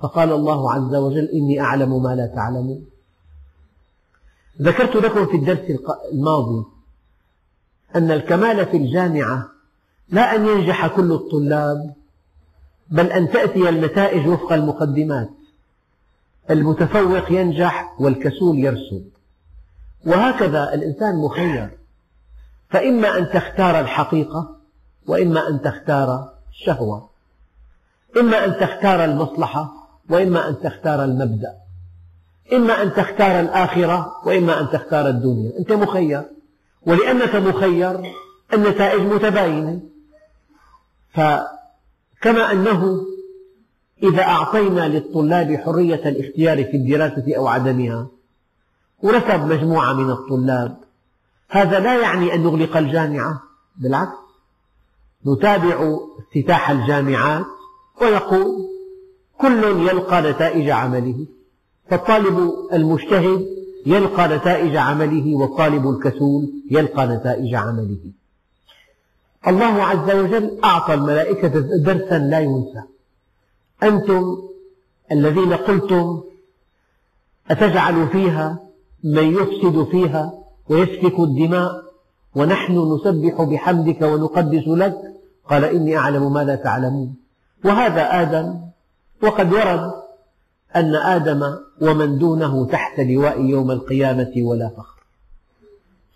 فقال 0.04 0.32
الله 0.32 0.73
عز 0.73 0.94
وجل 0.94 1.25
إني 1.25 1.61
أعلم 1.61 2.02
ما 2.02 2.14
لا 2.14 2.26
تعلمون. 2.26 2.87
ذكرت 4.62 4.96
لكم 4.96 5.26
في 5.26 5.37
الدرس 5.37 5.80
الماضي 6.12 6.64
أن 7.96 8.11
الكمال 8.11 8.66
في 8.66 8.76
الجامعة 8.76 9.49
لا 10.08 10.37
أن 10.37 10.46
ينجح 10.46 10.87
كل 10.87 11.12
الطلاب 11.12 11.94
بل 12.90 13.06
أن 13.06 13.30
تأتي 13.30 13.68
النتائج 13.68 14.28
وفق 14.28 14.52
المقدمات. 14.52 15.30
المتفوق 16.50 17.32
ينجح 17.32 17.96
والكسول 18.00 18.58
يرسب 18.58 19.08
وهكذا 20.06 20.75
الإنسان 20.75 21.16
مخير. 21.16 21.78
فإما 22.70 23.18
أن 23.18 23.30
تختار 23.30 23.80
الحقيقة 23.80 24.56
وإما 25.06 25.49
أن 25.49 25.62
تختار 25.62 26.32
الشهوة. 26.50 27.08
إما 28.16 28.44
أن 28.44 28.52
تختار 28.61 29.04
المصلحة 29.04 29.83
وإما 30.11 30.49
أن 30.49 30.58
تختار 30.61 31.04
المبدأ 31.04 31.64
إما 32.52 32.82
أن 32.82 32.92
تختار 32.92 33.40
الآخرة 33.40 34.16
وإما 34.25 34.61
أن 34.61 34.68
تختار 34.70 35.08
الدنيا. 35.08 35.58
أنت 35.58 35.73
مخير. 35.73 36.23
ولأنك 36.87 37.37
مخير 37.37 38.12
النتائج 38.52 39.02
متباينة. 39.02 39.80
فكما 41.12 42.52
أنه 42.52 43.06
إذا 44.02 44.23
أعطينا 44.23 44.88
للطلاب 44.88 45.56
حرية 45.56 46.08
الاختيار 46.08 46.64
في 46.64 46.76
الدراسة 46.76 47.37
أو 47.37 47.49
عدمها 47.49 48.06
ورسب 49.02 49.44
مجموعة 49.44 49.92
من 49.92 50.11
الطلاب 50.11 50.76
هذا 51.49 51.80
لا 51.80 52.00
يعني 52.00 52.34
أن 52.34 52.42
نغلق 52.42 52.76
الجامعة. 52.76 53.42
بالعكس. 53.76 54.16
نتابع 55.26 55.99
افتتاح 56.18 56.70
الجامعات 56.70 57.44
ونقول 58.02 58.74
كل 59.38 59.64
يلقى 59.88 60.22
نتائج 60.22 60.70
عمله 60.70 61.26
فالطالب 61.90 62.52
المجتهد 62.72 63.46
يلقى 63.86 64.28
نتائج 64.36 64.76
عمله 64.76 65.34
والطالب 65.34 65.88
الكسول 65.88 66.52
يلقى 66.70 67.06
نتائج 67.06 67.54
عمله. 67.54 67.98
الله 69.48 69.82
عز 69.82 70.10
وجل 70.10 70.58
أعطى 70.64 70.94
الملائكة 70.94 71.48
درسا 71.58 72.18
لا 72.18 72.40
ينسى. 72.40 72.82
أنتم 73.82 74.38
الذين 75.12 75.52
قلتم 75.52 76.22
أتجعل 77.50 78.08
فيها 78.08 78.58
من 79.04 79.34
يفسد 79.34 79.84
فيها 79.90 80.32
ويسفك 80.68 81.20
الدماء 81.20 81.84
ونحن 82.34 82.94
نسبح 82.94 83.42
بحمدك 83.42 84.02
ونقدس 84.02 84.68
لك؟ 84.68 84.97
قال 85.50 85.64
إني 85.64 85.97
أعلم 85.97 86.32
ما 86.32 86.44
لا 86.44 86.54
تعلمون. 86.54 87.14
وهذا 87.64 88.23
آدم 88.23 88.60
وقد 89.25 89.52
ورد 89.52 89.93
أن 90.76 90.95
آدم 90.95 91.56
ومن 91.80 92.19
دونه 92.19 92.67
تحت 92.67 93.00
لواء 93.00 93.41
يوم 93.45 93.71
القيامة 93.71 94.32
ولا 94.37 94.69
فخر. 94.69 94.95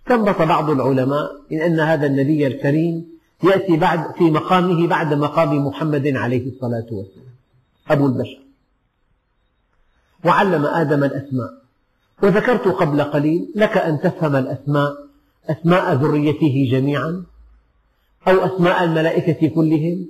استنبط 0.02 0.42
بعض 0.42 0.70
العلماء 0.70 1.30
من 1.50 1.60
أن 1.60 1.80
هذا 1.80 2.06
النبي 2.06 2.46
الكريم 2.46 3.18
يأتي 3.44 3.76
بعد 3.76 4.14
في 4.18 4.30
مقامه 4.30 4.86
بعد 4.86 5.14
مقام 5.14 5.66
محمد 5.66 6.06
عليه 6.06 6.48
الصلاة 6.48 6.86
والسلام 6.90 7.34
أبو 7.90 8.06
البشر. 8.06 8.40
وعلم 10.24 10.66
آدم 10.66 11.04
الأسماء. 11.04 11.52
وذكرت 12.22 12.68
قبل 12.68 13.02
قليل 13.02 13.52
لك 13.54 13.76
أن 13.76 14.00
تفهم 14.00 14.36
الأسماء 14.36 14.92
أسماء 15.50 15.94
ذريته 15.94 16.68
جميعا 16.70 17.24
أو 18.28 18.34
أسماء 18.46 18.84
الملائكة 18.84 19.48
كلهم 19.48 20.08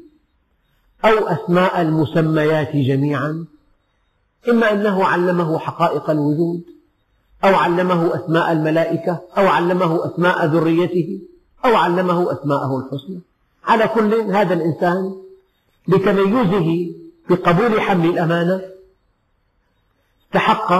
أو 1.04 1.28
أسماء 1.28 1.80
المسميات 1.80 2.76
جميعا 2.76 3.46
إما 4.48 4.72
أنه 4.72 5.04
علمه 5.04 5.58
حقائق 5.58 6.10
الوجود 6.10 6.62
أو 7.44 7.54
علمه 7.54 8.14
أسماء 8.14 8.52
الملائكة 8.52 9.20
أو 9.38 9.46
علمه 9.46 10.06
أسماء 10.06 10.46
ذريته 10.46 11.20
أو 11.64 11.76
علمه 11.76 12.32
أسماءه 12.32 12.78
الحسنى. 12.78 13.20
على 13.64 13.88
كل 13.88 14.14
هذا 14.14 14.54
الإنسان 14.54 15.14
لتميزه 15.88 16.94
بقبول 17.30 17.80
حمل 17.80 18.10
الأمانة 18.10 18.62
استحق 20.26 20.72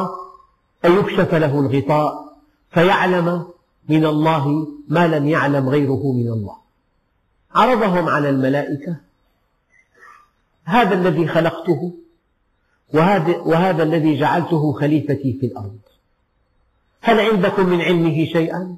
أن 0.85 0.99
يكشف 0.99 1.35
له 1.35 1.61
الغطاء 1.61 2.39
فيعلم 2.71 3.45
من 3.89 4.07
الله 4.07 4.67
ما 4.89 5.07
لم 5.07 5.29
يعلم 5.29 5.69
غيره 5.69 6.13
من 6.13 6.29
الله. 6.33 6.57
عرضهم 7.55 8.09
على 8.09 8.31
الملائكة 8.31 9.08
هذا 10.69 10.95
الذي 10.95 11.29
خلقته 11.29 11.93
وهذا, 12.95 13.37
وهذا 13.37 13.83
الذي 13.83 14.21
جعلته 14.21 14.73
خليفتي 14.73 15.39
في 15.41 15.47
الأرض. 15.47 15.79
هل 17.01 17.21
عندكم 17.21 17.69
من 17.69 17.81
علمه 17.81 18.25
شيئا؟ 18.25 18.77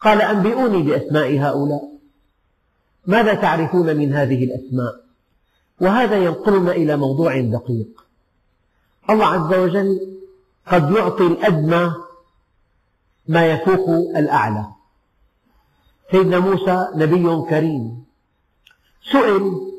قال 0.00 0.22
أنبئوني 0.22 0.82
بأسماء 0.82 1.38
هؤلاء. 1.38 1.88
ماذا 3.06 3.34
تعرفون 3.34 3.96
من 3.96 4.12
هذه 4.12 4.44
الأسماء؟ 4.44 5.04
وهذا 5.80 6.16
ينقلنا 6.16 6.72
إلى 6.72 6.96
موضوع 6.96 7.40
دقيق. 7.40 8.04
الله 9.10 9.26
عز 9.26 9.54
وجل 9.54 10.18
قد 10.66 10.90
يعطي 10.90 11.26
الأدنى 11.26 11.92
ما 13.28 13.46
يفوق 13.46 13.88
الأعلى. 14.16 14.66
سيدنا 16.10 16.38
موسى 16.38 16.88
نبي 16.94 17.50
كريم. 17.50 18.04
سئل 19.12 19.73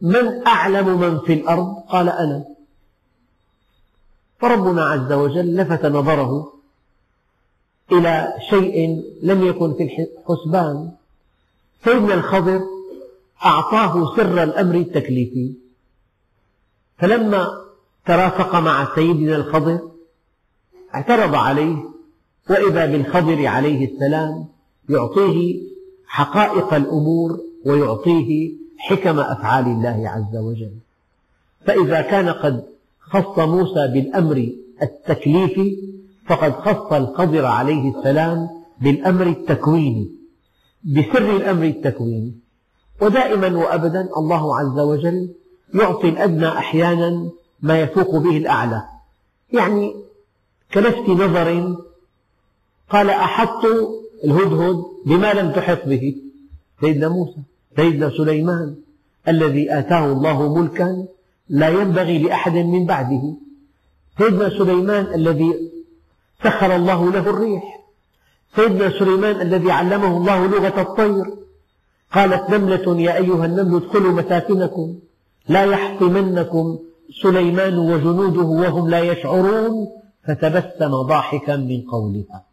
من 0.00 0.46
أعلم 0.46 1.00
من 1.00 1.20
في 1.20 1.32
الأرض؟ 1.32 1.74
قال 1.88 2.08
أنا. 2.08 2.44
فربنا 4.40 4.84
عز 4.84 5.12
وجل 5.12 5.56
لفت 5.56 5.86
نظره 5.86 6.52
إلى 7.92 8.34
شيء 8.50 9.02
لم 9.22 9.44
يكن 9.46 9.74
في 9.74 9.82
الحسبان 9.82 10.90
سيدنا 11.84 12.14
الخضر 12.14 12.60
أعطاه 13.44 14.16
سر 14.16 14.42
الأمر 14.42 14.74
التكليفي. 14.74 15.54
فلما 16.98 17.48
ترافق 18.06 18.56
مع 18.56 18.94
سيدنا 18.94 19.36
الخضر 19.36 19.90
اعترض 20.94 21.34
عليه 21.34 21.76
وإذا 22.50 22.86
بالخضر 22.86 23.46
عليه 23.46 23.94
السلام 23.94 24.46
يعطيه 24.88 25.62
حقائق 26.06 26.74
الأمور 26.74 27.40
ويعطيه 27.66 28.52
حكم 28.78 29.20
أفعال 29.20 29.66
الله 29.66 30.08
عز 30.08 30.36
وجل. 30.36 30.76
فإذا 31.66 32.00
كان 32.00 32.28
قد 32.28 32.64
خص 33.00 33.38
موسى 33.38 33.88
بالأمر 33.88 34.52
التكليفي 34.82 35.76
فقد 36.26 36.52
خص 36.52 36.92
الخضر 36.92 37.44
عليه 37.44 37.98
السلام 37.98 38.48
بالأمر 38.80 39.26
التكويني 39.26 40.10
بسر 40.84 41.36
الأمر 41.36 41.64
التكويني 41.64 42.34
ودائما 43.00 43.58
وأبدا 43.58 44.08
الله 44.16 44.58
عز 44.58 44.78
وجل 44.78 45.34
يعطي 45.74 46.08
الأدنى 46.08 46.48
أحيانا 46.48 47.30
ما 47.62 47.80
يفوق 47.80 48.16
به 48.16 48.36
الأعلى. 48.36 48.82
يعني 49.52 49.94
كلفت 50.74 51.08
نظر 51.08 51.76
قال 52.90 53.10
أحط 53.10 53.64
الهدهد 54.24 54.84
بما 55.06 55.32
لم 55.32 55.52
تحط 55.52 55.84
به 55.86 56.16
سيدنا 56.80 57.08
موسى. 57.08 57.38
سيدنا 57.78 58.10
سليمان 58.10 58.76
الذي 59.28 59.78
آتاه 59.78 60.12
الله 60.12 60.54
ملكا 60.54 61.06
لا 61.48 61.68
ينبغي 61.68 62.18
لأحد 62.18 62.52
من 62.52 62.86
بعده. 62.86 63.34
سيدنا 64.18 64.48
سليمان 64.48 65.14
الذي 65.14 65.70
سخر 66.44 66.76
الله 66.76 67.12
له 67.12 67.30
الريح. 67.30 67.80
سيدنا 68.56 68.98
سليمان 68.98 69.40
الذي 69.40 69.70
علمه 69.70 70.16
الله 70.16 70.46
لغة 70.46 70.80
الطير. 70.80 71.24
قالت 72.12 72.50
نملة 72.50 73.00
يا 73.00 73.16
أيها 73.16 73.44
النمل 73.46 73.74
ادخلوا 73.76 74.12
مساكنكم. 74.12 74.98
لا 75.48 75.64
يحطمنكم 75.64 76.78
سليمان 77.22 77.78
وجنوده 77.78 78.42
وهم 78.42 78.88
لا 78.88 79.00
يشعرون. 79.00 79.88
فتبسم 80.26 81.02
ضاحكا 81.02 81.56
من 81.56 81.80
قولها. 81.82 82.44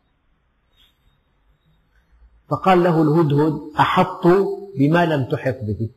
فقال 2.50 2.84
له 2.84 3.02
الهدهد 3.02 3.60
أحط 3.80 4.28
بما 4.78 5.06
لم 5.06 5.24
تحط 5.24 5.58
به. 5.62 5.90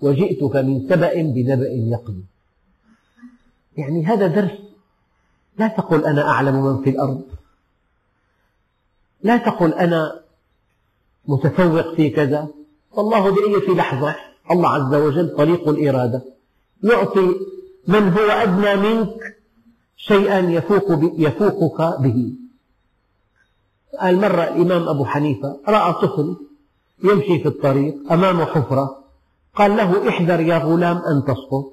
وجئتك 0.00 0.56
من 0.56 0.88
سبأ 0.88 1.22
بنبأ 1.22 1.68
يقين 1.68 2.26
يعني 3.76 4.06
هذا 4.06 4.26
درس 4.26 4.58
لا 5.58 5.68
تقل 5.68 6.04
أنا 6.04 6.28
أعلم 6.28 6.64
من 6.64 6.82
في 6.82 6.90
الأرض. 6.90 7.22
لا 9.22 9.36
تقل 9.36 9.72
أنا 9.72 10.20
متفوق 11.26 11.94
في 11.94 12.10
كذا. 12.10 12.48
والله 12.92 13.30
بأية 13.30 13.74
لحظة 13.74 14.16
الله 14.50 14.68
عز 14.68 14.94
وجل 14.94 15.36
طريق 15.36 15.68
الإرادة 15.68 16.22
يعطي 16.82 17.34
من 17.88 18.08
هو 18.08 18.30
أدنى 18.30 18.76
منك 18.76 19.36
شيئا 19.96 20.38
يفوق 20.38 21.12
يفوقك 21.18 22.00
به. 22.00 22.34
قال 24.00 24.16
مرة 24.16 24.42
الإمام 24.42 24.88
أبو 24.88 25.04
حنيفة 25.04 25.60
رأى 25.68 25.92
طفل 25.92 26.36
يمشي 27.02 27.38
في 27.38 27.48
الطريق 27.48 28.12
أمامه 28.12 28.44
حفرة. 28.44 29.04
قال 29.54 29.76
له 29.76 30.08
احذر 30.08 30.40
يا 30.40 30.58
غلام 30.58 30.96
أن 30.96 31.24
تسقط. 31.24 31.72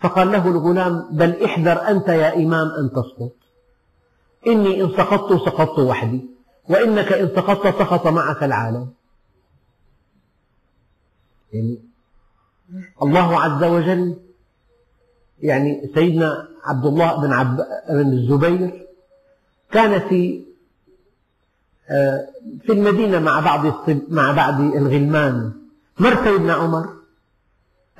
فقال 0.00 0.32
له 0.32 0.48
الغلام 0.48 1.08
بل 1.12 1.44
احذر 1.44 1.88
أنت 1.88 2.08
يا 2.08 2.36
إمام 2.36 2.68
أن 2.68 2.90
تسقط. 2.90 3.32
إني 4.46 4.82
إن 4.84 4.88
سقطت 4.88 5.44
سقطت 5.44 5.78
وحدي 5.78 6.20
وإنك 6.68 7.12
إن 7.12 7.28
سقطت 7.28 7.78
سقط 7.78 8.06
معك 8.06 8.42
العالم. 8.42 8.92
يعني 11.52 11.78
الله 13.02 13.40
عز 13.40 13.64
وجل 13.64 14.16
يعني 15.42 15.90
سيدنا 15.94 16.48
عبد 16.64 16.86
الله 16.86 17.20
بن, 17.20 17.32
عب 17.32 17.56
بن 17.90 18.12
الزبير 18.12 18.86
كان 19.70 20.08
في 20.08 20.44
في 22.66 22.72
المدينة 22.72 23.18
مع 23.18 23.40
بعض 23.40 23.88
مع 24.08 24.32
بعض 24.32 24.60
الغلمان. 24.60 25.52
مر 25.98 26.24
سيدنا 26.24 26.52
عمر 26.52 26.88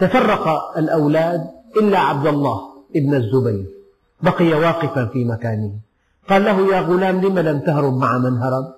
تفرق 0.00 0.48
الأولاد 0.78 1.50
إلا 1.76 1.98
عبد 1.98 2.26
الله 2.26 2.60
ابن 2.96 3.14
الزبير. 3.14 3.66
بقي 4.22 4.52
واقفا 4.52 5.06
في 5.06 5.24
مكانه. 5.24 5.72
قال 6.28 6.44
له 6.44 6.74
يا 6.74 6.80
غلام 6.80 7.20
لم 7.20 7.38
لم 7.38 7.58
تهرب 7.58 7.96
مع 7.96 8.18
من 8.18 8.38
هرب؟ 8.38 8.74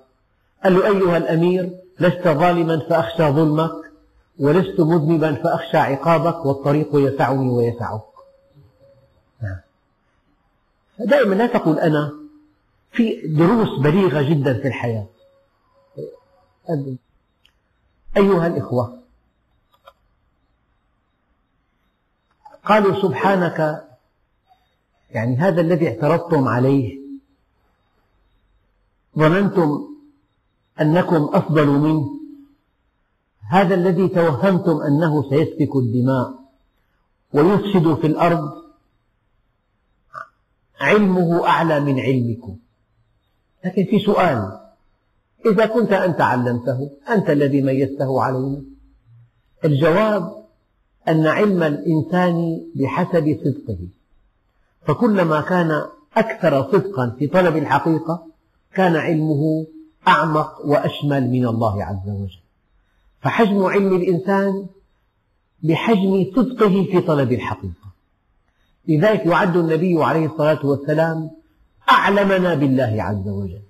قال 0.63 0.73
له 0.73 0.87
أيها 0.87 1.17
الأمير 1.17 1.71
لست 1.99 2.27
ظالما 2.27 2.79
فأخشى 2.89 3.23
ظلمك 3.23 3.71
ولست 4.39 4.79
مذنبا 4.79 5.33
فأخشى 5.33 5.77
عقابك 5.77 6.45
والطريق 6.45 6.89
يسعني 6.93 7.49
ويسعك. 7.49 8.01
دائما 10.99 11.35
لا 11.35 11.47
تقول 11.47 11.79
أنا 11.79 12.13
في 12.95 13.27
دروس 13.27 13.79
بليغة 13.79 14.29
جدا 14.29 14.53
في 14.61 14.67
الحياة. 14.67 15.07
أيها 18.17 18.47
الإخوة 18.47 19.01
قالوا 22.65 23.01
سبحانك 23.01 23.87
يعني 25.11 25.35
هذا 25.37 25.61
الذي 25.61 25.87
اعترضتم 25.87 26.47
عليه 26.47 26.99
ظننتم 29.17 29.87
أنكم 30.81 31.29
أفضل 31.33 31.67
منه 31.67 32.19
هذا 33.49 33.75
الذي 33.75 34.07
توهمتم 34.07 34.81
أنه 34.81 35.29
سيسفك 35.29 35.75
الدماء 35.75 36.33
ويفسد 37.33 37.93
في 37.93 38.07
الأرض 38.07 38.65
علمه 40.79 41.47
أعلى 41.47 41.79
من 41.79 41.99
علمكم. 41.99 42.57
لكن 43.65 43.85
في 43.85 43.99
سؤال. 43.99 44.59
إذا 45.45 45.65
كنت 45.65 45.93
أنت 45.93 46.21
علمته 46.21 46.89
أنت 47.09 47.29
الذي 47.29 47.61
ميزته 47.61 48.21
علينا 48.21 48.61
الجواب 49.65 50.45
أن 51.07 51.27
علم 51.27 51.63
الإنسان 51.63 52.61
بحسب 52.75 53.39
صدقه. 53.43 53.77
فكلما 54.87 55.41
كان 55.41 55.81
أكثر 56.17 56.71
صدقا 56.71 57.15
في 57.19 57.27
طلب 57.27 57.57
الحقيقة 57.57 58.27
كان 58.73 58.95
علمه 58.95 59.65
أعمق 60.07 60.65
وأشمل 60.65 61.29
من 61.29 61.47
الله 61.47 61.83
عز 61.83 62.09
وجل. 62.09 62.39
فحجم 63.21 63.63
علم 63.63 63.95
الإنسان 63.95 64.65
بحجم 65.63 66.25
صدقه 66.35 66.83
في 66.91 67.01
طلب 67.01 67.31
الحقيقة. 67.31 67.85
لذلك 68.87 69.25
يعد 69.25 69.57
النبي 69.57 70.03
عليه 70.03 70.25
الصلاة 70.25 70.65
والسلام 70.65 71.31
أعلمنا 71.91 72.53
بالله 72.55 73.03
عز 73.03 73.27
وجل. 73.27 73.61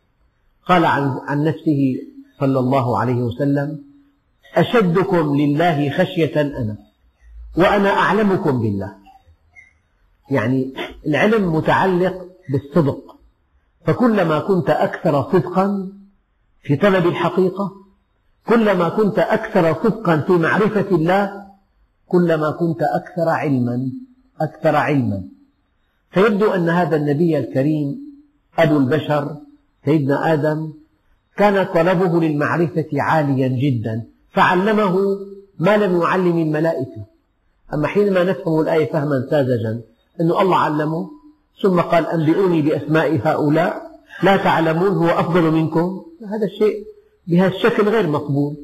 قال 0.65 0.85
عن 0.85 1.43
نفسه 1.43 1.95
صلى 2.39 2.59
الله 2.59 2.99
عليه 2.99 3.15
وسلم 3.15 3.81
أشدكم 4.55 5.35
لله 5.35 5.89
خشية 5.89 6.41
أنا 6.41 6.77
وأنا 7.57 7.89
أعلمكم 7.89 8.61
بالله. 8.61 8.95
يعني 10.29 10.73
العلم 11.07 11.55
متعلق 11.55 12.25
بالصدق. 12.49 13.15
فكلما 13.85 14.39
كنت 14.39 14.69
أكثر 14.69 15.23
صدقا 15.31 15.89
في 16.61 16.75
طلب 16.75 17.07
الحقيقة 17.07 17.71
كلما 18.47 18.89
كنت 18.89 19.19
أكثر 19.19 19.73
صدقا 19.83 20.17
في 20.17 20.31
معرفة 20.33 20.95
الله 20.95 21.45
كلما 22.07 22.51
كنت 22.51 22.81
أكثر 22.81 23.29
علما 23.29 23.91
أكثر 24.41 24.75
علما. 24.75 25.23
فيبدو 26.11 26.51
أن 26.51 26.69
هذا 26.69 26.95
النبي 26.95 27.37
الكريم 27.37 28.04
أبو 28.59 28.77
البشر 28.77 29.35
سيدنا 29.85 30.33
آدم 30.33 30.73
كان 31.37 31.65
طلبه 31.73 32.19
للمعرفة 32.21 32.87
عاليا 32.93 33.47
جدا 33.47 34.03
فعلمه 34.31 35.19
ما 35.59 35.77
لم 35.77 36.01
يعلم 36.01 36.37
الملائكة. 36.37 37.05
أما 37.73 37.87
حينما 37.87 38.23
نفهم 38.23 38.59
الآية 38.59 38.91
فهما 38.91 39.27
ساذجا 39.29 39.81
أن 40.21 40.31
الله 40.31 40.55
علمه 40.55 41.09
ثم 41.61 41.79
قال 41.79 42.07
أنبئوني 42.07 42.61
بأسماء 42.61 43.19
هؤلاء 43.23 43.91
لا 44.23 44.37
تعلمون 44.37 44.89
هو 44.89 45.07
أفضل 45.07 45.51
منكم؟ 45.51 46.05
هذا 46.27 46.45
الشيء 46.45 46.85
بهذا 47.27 47.55
الشكل 47.55 47.89
غير 47.89 48.07
مقبول. 48.07 48.55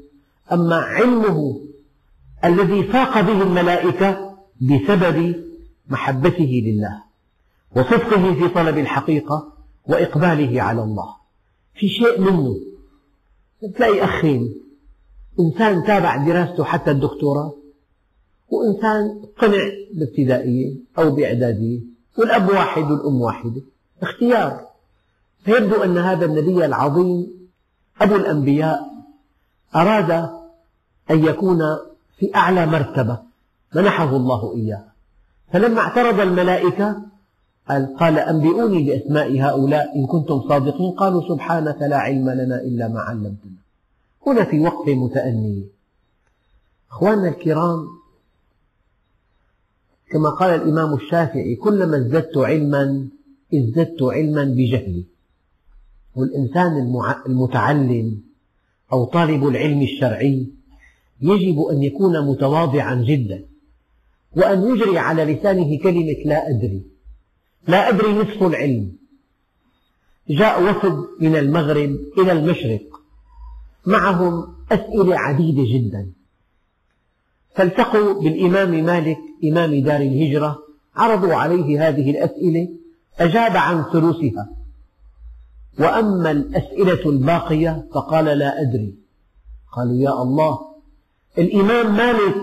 أما 0.51 0.75
علمه 0.75 1.61
الذي 2.45 2.83
فاق 2.83 3.21
به 3.21 3.41
الملائكة 3.41 4.31
بسبب 4.61 5.35
محبته 5.89 6.61
لله 6.65 7.03
وصدقه 7.75 8.33
في 8.33 8.47
طلب 8.47 8.77
الحقيقة 8.77 9.53
وإقباله 9.91 10.61
على 10.61 10.83
الله. 10.83 11.15
في 11.73 11.87
شيء 11.89 12.21
منه. 12.21 12.55
تلاقي 13.75 14.03
أخين. 14.03 14.61
إنسان 15.39 15.83
تابع 15.83 16.15
دراسته 16.15 16.63
حتى 16.63 16.91
الدكتوراه. 16.91 17.53
وإنسان 18.49 19.21
قنع 19.37 19.63
بابتدائية 19.93 20.75
أو 20.97 21.11
بإعدادية. 21.11 21.79
والأب 22.17 22.49
واحد 22.49 22.91
والأم 22.91 23.21
واحدة. 23.21 23.61
اختيار. 24.01 24.67
فيبدو 25.45 25.83
أن 25.83 25.97
هذا 25.97 26.25
النبي 26.25 26.65
العظيم 26.65 27.27
أبو 28.01 28.15
الأنبياء 28.15 28.91
أراد 29.75 30.11
أن 31.11 31.25
يكون 31.25 31.59
في 32.17 32.35
أعلى 32.35 32.65
مرتبة. 32.65 33.19
منحه 33.75 34.15
الله 34.15 34.55
إياه. 34.55 34.83
فلما 35.53 35.79
اعترض 35.79 36.19
الملائكة 36.19 37.10
قال, 37.71 37.97
قال 37.97 38.19
أنبئوني 38.19 38.83
بأسماء 38.83 39.39
هؤلاء. 39.39 39.95
إن 39.95 40.05
كنتم 40.05 40.41
صادقين 40.49 40.91
قالوا 40.91 41.21
سبحانك 41.29 41.81
لا 41.81 41.97
علم 41.97 42.29
لنا 42.29 42.61
إلا 42.61 42.87
ما 42.87 42.99
علمتنا. 42.99 43.61
هنا 44.27 44.43
في 44.43 44.59
وقفة 44.59 44.95
متأنية 44.95 45.63
أخواننا 46.91 47.29
الكرام 47.29 47.87
كما 50.11 50.29
قال 50.29 50.61
الإمام 50.61 50.93
الشافعي 50.93 51.55
كلما 51.55 51.97
ازددت 51.97 52.37
علما 52.37 53.07
ازددت 53.53 54.03
علما 54.03 54.43
بجهلي. 54.43 55.03
والإنسان 56.15 56.77
المتعلم 57.27 58.21
أو 58.93 59.05
طالب 59.05 59.47
العلم 59.47 59.81
الشرعي 59.81 60.47
يجب 61.21 61.61
أن 61.61 61.83
يكون 61.83 62.27
متواضعا 62.27 62.95
جدا 62.95 63.45
وأن 64.37 64.63
يجري 64.63 64.97
على 64.97 65.23
لسانه 65.25 65.77
كلمة 65.83 66.21
لا 66.25 66.49
أدري. 66.49 66.90
لا 67.67 67.89
أدري 67.89 68.13
نصف 68.13 68.43
العلم. 68.43 68.91
جاء 70.29 70.63
وفد 70.63 71.05
من 71.19 71.35
المغرب 71.35 71.99
إلى 72.17 72.31
المشرق. 72.31 72.81
معهم 73.85 74.55
أسئلة 74.71 75.19
عديدة 75.19 75.63
جدا. 75.73 76.11
فالتقوا 77.55 78.21
بالإمام 78.21 78.85
مالك 78.85 79.17
إمام 79.43 79.83
دار 79.83 80.01
الهجرة 80.01 80.59
عرضوا 80.95 81.35
عليه 81.35 81.87
هذه 81.87 82.11
الأسئلة 82.11 82.69
أجاب 83.19 83.57
عن 83.57 83.83
ثلثها. 83.93 84.49
وأما 85.79 86.31
الأسئلة 86.31 87.09
الباقية 87.09 87.87
فقال 87.93 88.25
لا 88.25 88.61
أدري. 88.61 88.95
قالوا 89.71 89.95
يا 89.95 90.21
الله 90.21 90.59
الإمام 91.37 91.95
مالك 91.97 92.35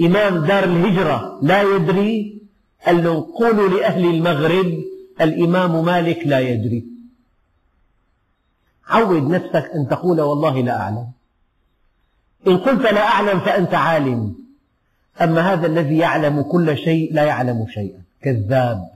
إمام 0.00 0.46
دار 0.46 0.64
الهجرة 0.64 1.38
لا 1.42 1.62
يدري 1.62 2.41
قال 2.86 3.04
لهم 3.04 3.20
قولوا 3.20 3.68
لأهل 3.68 4.04
المغرب 4.04 4.84
الإمام 5.20 5.84
مالك 5.84 6.26
لا 6.26 6.40
يدري. 6.40 6.84
عود 8.88 9.30
نفسك 9.30 9.70
أن 9.74 9.88
تقول 9.88 10.20
والله 10.20 10.60
لا 10.60 10.80
أعلم. 10.80 11.06
إن 12.46 12.58
قلت 12.58 12.82
لا 12.82 13.06
أعلم 13.06 13.40
فأنت 13.40 13.74
عالم. 13.74 14.34
أما 15.20 15.52
هذا 15.52 15.66
الذي 15.66 15.98
يعلم 15.98 16.42
كل 16.42 16.76
شيء 16.76 17.14
لا 17.14 17.24
يعلم 17.24 17.66
شيئا. 17.74 18.02
كذاب. 18.22 18.88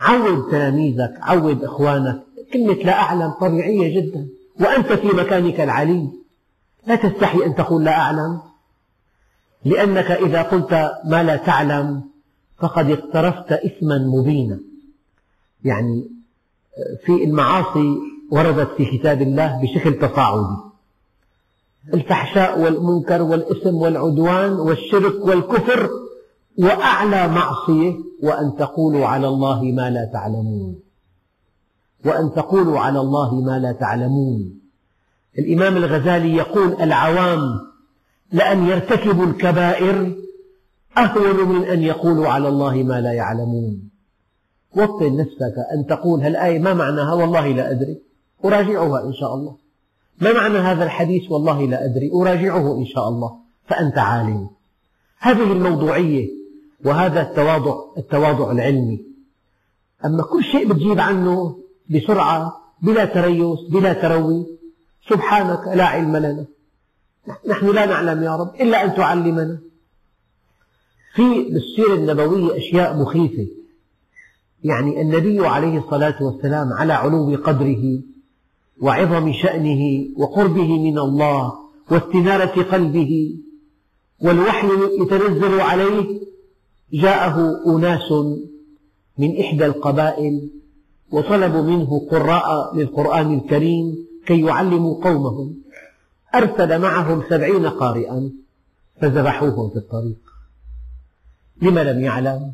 عود 0.00 0.50
تلاميذك 0.50 1.14
عود 1.20 1.64
إخوانك. 1.64 2.22
كلمة 2.52 2.74
لا 2.74 2.92
أعلم 2.92 3.30
طبيعية 3.30 4.00
جدا. 4.00 4.28
وأنت 4.60 4.92
في 4.92 5.06
مكانك 5.06 5.60
العلي. 5.60 6.08
لا 6.86 6.94
تستحي 6.94 7.46
أن 7.46 7.54
تقول 7.54 7.84
لا 7.84 8.00
أعلم. 8.00 8.40
لأنك 9.64 10.10
إذا 10.10 10.42
قلت 10.42 10.72
ما 11.04 11.22
لا 11.22 11.36
تعلم 11.36 12.09
فقد 12.60 12.90
اقترفت 12.90 13.52
إثما 13.52 13.98
مبينا. 13.98 14.58
يعني 15.64 16.10
في 17.04 17.24
المعاصي 17.24 17.98
وردت 18.30 18.70
في 18.76 18.98
كتاب 18.98 19.22
الله 19.22 19.62
بشكل 19.62 19.98
تصاعدي 19.98 20.56
الفحشاء 21.94 22.60
والمنكر 22.60 23.22
والإثم 23.22 23.74
والعدوان 23.74 24.52
والشرك 24.52 25.14
والكفر 25.24 25.90
وأعلى 26.58 27.28
معصية 27.28 27.96
وأن 28.22 28.56
تقولوا 28.58 29.06
على 29.06 29.28
الله 29.28 29.62
ما 29.62 29.90
لا 29.90 30.10
تعلمون. 30.12 30.80
وأن 32.04 32.32
تقولوا 32.34 32.78
على 32.78 33.00
الله 33.00 33.34
ما 33.34 33.58
لا 33.58 33.72
تعلمون. 33.72 34.60
الإمام 35.38 35.76
الغزالي 35.76 36.36
يقول 36.36 36.72
العوام 36.82 37.60
لأن 38.32 38.66
يرتكبوا 38.66 39.26
الكبائر 39.26 40.16
أهون 40.98 41.48
من 41.48 41.64
أن 41.64 41.82
يقولوا 41.82 42.28
على 42.28 42.48
الله 42.48 42.82
ما 42.82 43.00
لا 43.00 43.12
يعلمون. 43.12 43.90
وطن 44.76 45.16
نفسك 45.16 45.54
أن 45.74 45.86
تقول 45.86 46.20
هالآية 46.20 46.58
ما 46.58 46.74
معناها؟ 46.74 47.14
والله 47.14 47.48
لا 47.48 47.70
أدري. 47.70 47.98
أراجعها 48.44 49.04
إن 49.04 49.12
شاء 49.12 49.34
الله. 49.34 49.56
ما 50.20 50.32
معنى 50.32 50.58
هذا 50.58 50.84
الحديث؟ 50.84 51.30
والله 51.30 51.66
لا 51.66 51.84
أدري. 51.84 52.10
أراجعه 52.14 52.78
إن 52.78 52.86
شاء 52.86 53.08
الله. 53.08 53.36
فأنت 53.66 53.98
عالم. 53.98 54.50
هذه 55.18 55.52
الموضوعية 55.52 56.28
وهذا 56.84 57.22
التواضع, 57.22 57.74
التواضع 57.98 58.52
العلمي. 58.52 59.04
أما 60.04 60.22
كل 60.22 60.44
شيء 60.44 60.68
بتجيب 60.68 61.00
عنه 61.00 61.58
بسرعة 61.90 62.56
بلا 62.82 63.04
تريث 63.04 63.58
بلا 63.70 63.92
تروي. 63.92 64.46
سبحانك 65.08 65.68
لا 65.68 65.84
علم 65.84 66.16
لنا. 66.16 66.44
نحن 67.48 67.66
لا 67.66 67.86
نعلم 67.86 68.22
يا 68.22 68.36
رب 68.36 68.54
إلا 68.54 68.84
أن 68.84 68.94
تعلمنا. 68.94 69.58
في 71.14 71.22
بالسيرة 71.42 71.94
النبوية 71.94 72.56
أشياء 72.56 72.96
مخيفة. 72.96 73.46
يعني 74.64 75.00
النبي 75.02 75.46
عليه 75.46 75.78
الصلاة 75.78 76.22
والسلام 76.22 76.72
على 76.72 76.92
علو 76.92 77.36
قدره 77.44 78.02
وعظم 78.80 79.32
شأنه 79.32 80.06
وقربه 80.16 80.78
من 80.78 80.98
الله 80.98 81.52
واستنارة 81.90 82.62
قلبه 82.62 83.36
والوحي 84.20 84.68
يتنزل 85.00 85.60
عليه 85.60 86.20
جاءه 86.92 87.62
أناس 87.66 88.12
من 89.18 89.40
إحدى 89.40 89.66
القبائل 89.66 90.50
وطلبوا 91.12 91.62
منه 91.62 92.06
قراء 92.10 92.76
للقرآن 92.76 93.34
الكريم 93.34 94.06
كي 94.26 94.40
يعلموا 94.40 95.04
قومهم. 95.04 95.54
أرسل 96.34 96.78
معهم 96.78 97.22
سبعين 97.30 97.66
قارئا 97.66 98.32
فذبحوهم 99.00 99.70
في 99.70 99.76
الطريق. 99.76 100.29
لما 101.62 101.84
لم 101.84 102.00
يعلم. 102.00 102.52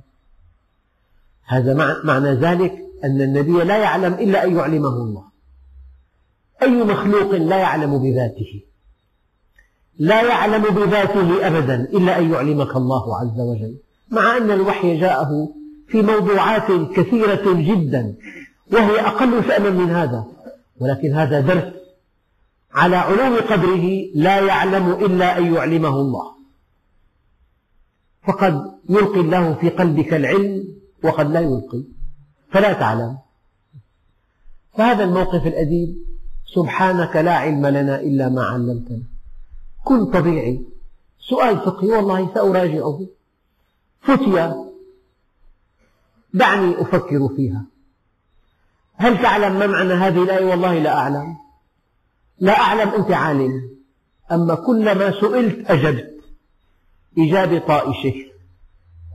هذا 1.47 2.01
معنى 2.05 2.31
ذلك 2.31 2.73
أن 3.05 3.21
النبي 3.21 3.53
لا 3.53 3.77
يعلم 3.77 4.15
إلا 4.15 4.45
أن 4.45 4.57
يعلمه 4.57 4.89
الله. 4.89 5.25
أي 6.63 6.85
مخلوق 6.85 7.31
لا 7.31 7.57
يعلم 7.57 7.99
بذاته. 7.99 8.63
لا 9.99 10.23
يعلم 10.23 10.63
بذاته 10.63 11.47
أبدا 11.47 11.75
إلا 11.75 12.19
أن 12.19 12.33
يعلمك 12.33 12.77
الله 12.77 13.21
عز 13.21 13.41
وجل. 13.41 13.79
مع 14.11 14.37
أن 14.37 14.51
الوحي 14.51 15.01
جاءه 15.01 15.49
في 15.89 16.03
موضوعات 16.03 16.73
كثيرة 16.97 17.53
جدا 17.53 18.15
وهي 18.73 19.01
أقل 19.01 19.45
شأنا 19.49 19.71
من 19.71 19.91
هذا. 19.91 20.25
ولكن 20.81 21.13
هذا 21.13 21.41
درس 21.41 21.73
على 22.73 22.97
علو 22.97 23.37
قدره 23.37 24.05
لا 24.15 24.41
يعلم 24.41 24.91
إلا 24.93 25.39
أن 25.39 25.55
يعلمه 25.55 26.01
الله. 26.01 26.36
فقد 28.27 28.73
يلقي 28.89 29.21
الله 29.21 29.55
في 29.55 29.69
قلبك 29.69 30.15
العلم 30.15 30.69
وقد 31.05 31.31
لا 31.31 31.41
يلقي. 31.41 31.83
فلا 32.51 32.73
تعلم. 32.73 33.19
فهذا 34.79 35.05
الموقف 35.05 35.47
الأديب 35.47 35.97
سبحانك 36.55 37.17
لا 37.17 37.37
علم 37.37 37.67
لنا 37.67 38.01
إلا 38.01 38.29
ما 38.29 38.43
علمتنا. 38.43 39.03
كن 39.85 40.07
طبيعي. 40.07 40.67
سؤال 41.19 41.57
فقهي 41.57 41.89
والله 41.89 42.35
سأراجعه. 42.35 43.07
فتيا 44.01 44.65
دعني 46.35 46.81
أفكر 46.81 47.29
فيها. 47.37 47.65
هل 48.95 49.23
تعلم 49.23 49.59
ما 49.59 49.67
معنى 49.67 49.93
هذه 49.93 50.23
الآية؟ 50.23 50.45
والله 50.45 50.79
لا 50.79 50.99
أعلم. 50.99 51.37
لا 52.39 52.61
أعلم 52.61 52.89
أنت 52.89 53.11
عالم. 53.11 53.71
أما 54.33 54.55
كلما 54.55 55.11
سئلت 55.11 55.71
أجبت. 55.71 56.16
إجابة 57.19 57.59
طائشة. 57.59 58.15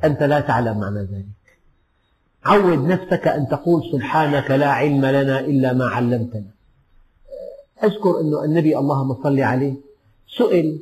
أنت 0.04 0.24
لا 0.24 0.40
تعلم 0.40 0.80
معنى 0.80 1.00
ذلك. 1.00 1.26
عود 2.46 2.88
نفسك 2.88 3.28
أن 3.28 3.48
تقول 3.48 3.84
سبحانك 3.92 4.52
لا 4.52 4.72
علم 4.72 5.06
لنا 5.06 5.40
إلا 5.40 5.74
ما 5.74 5.86
علمتنا. 5.86 6.52
أذكر 7.84 8.20
أن 8.22 8.46
النبي 8.46 8.78
اللهم 8.78 9.24
صل 9.24 9.40
عليه 9.40 9.74
سئل 10.38 10.80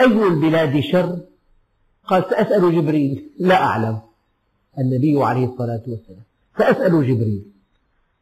أي 0.00 0.04
البلاد 0.04 0.80
شر؟ 0.80 1.18
قال 2.06 2.24
سأسأل 2.30 2.74
جبريل. 2.76 3.30
لا 3.38 3.62
أعلم. 3.62 3.98
النبي 4.78 5.24
عليه 5.24 5.46
الصلاة 5.46 5.82
والسلام 5.86 6.22
سأسأل 6.58 7.06
جبريل. 7.08 7.42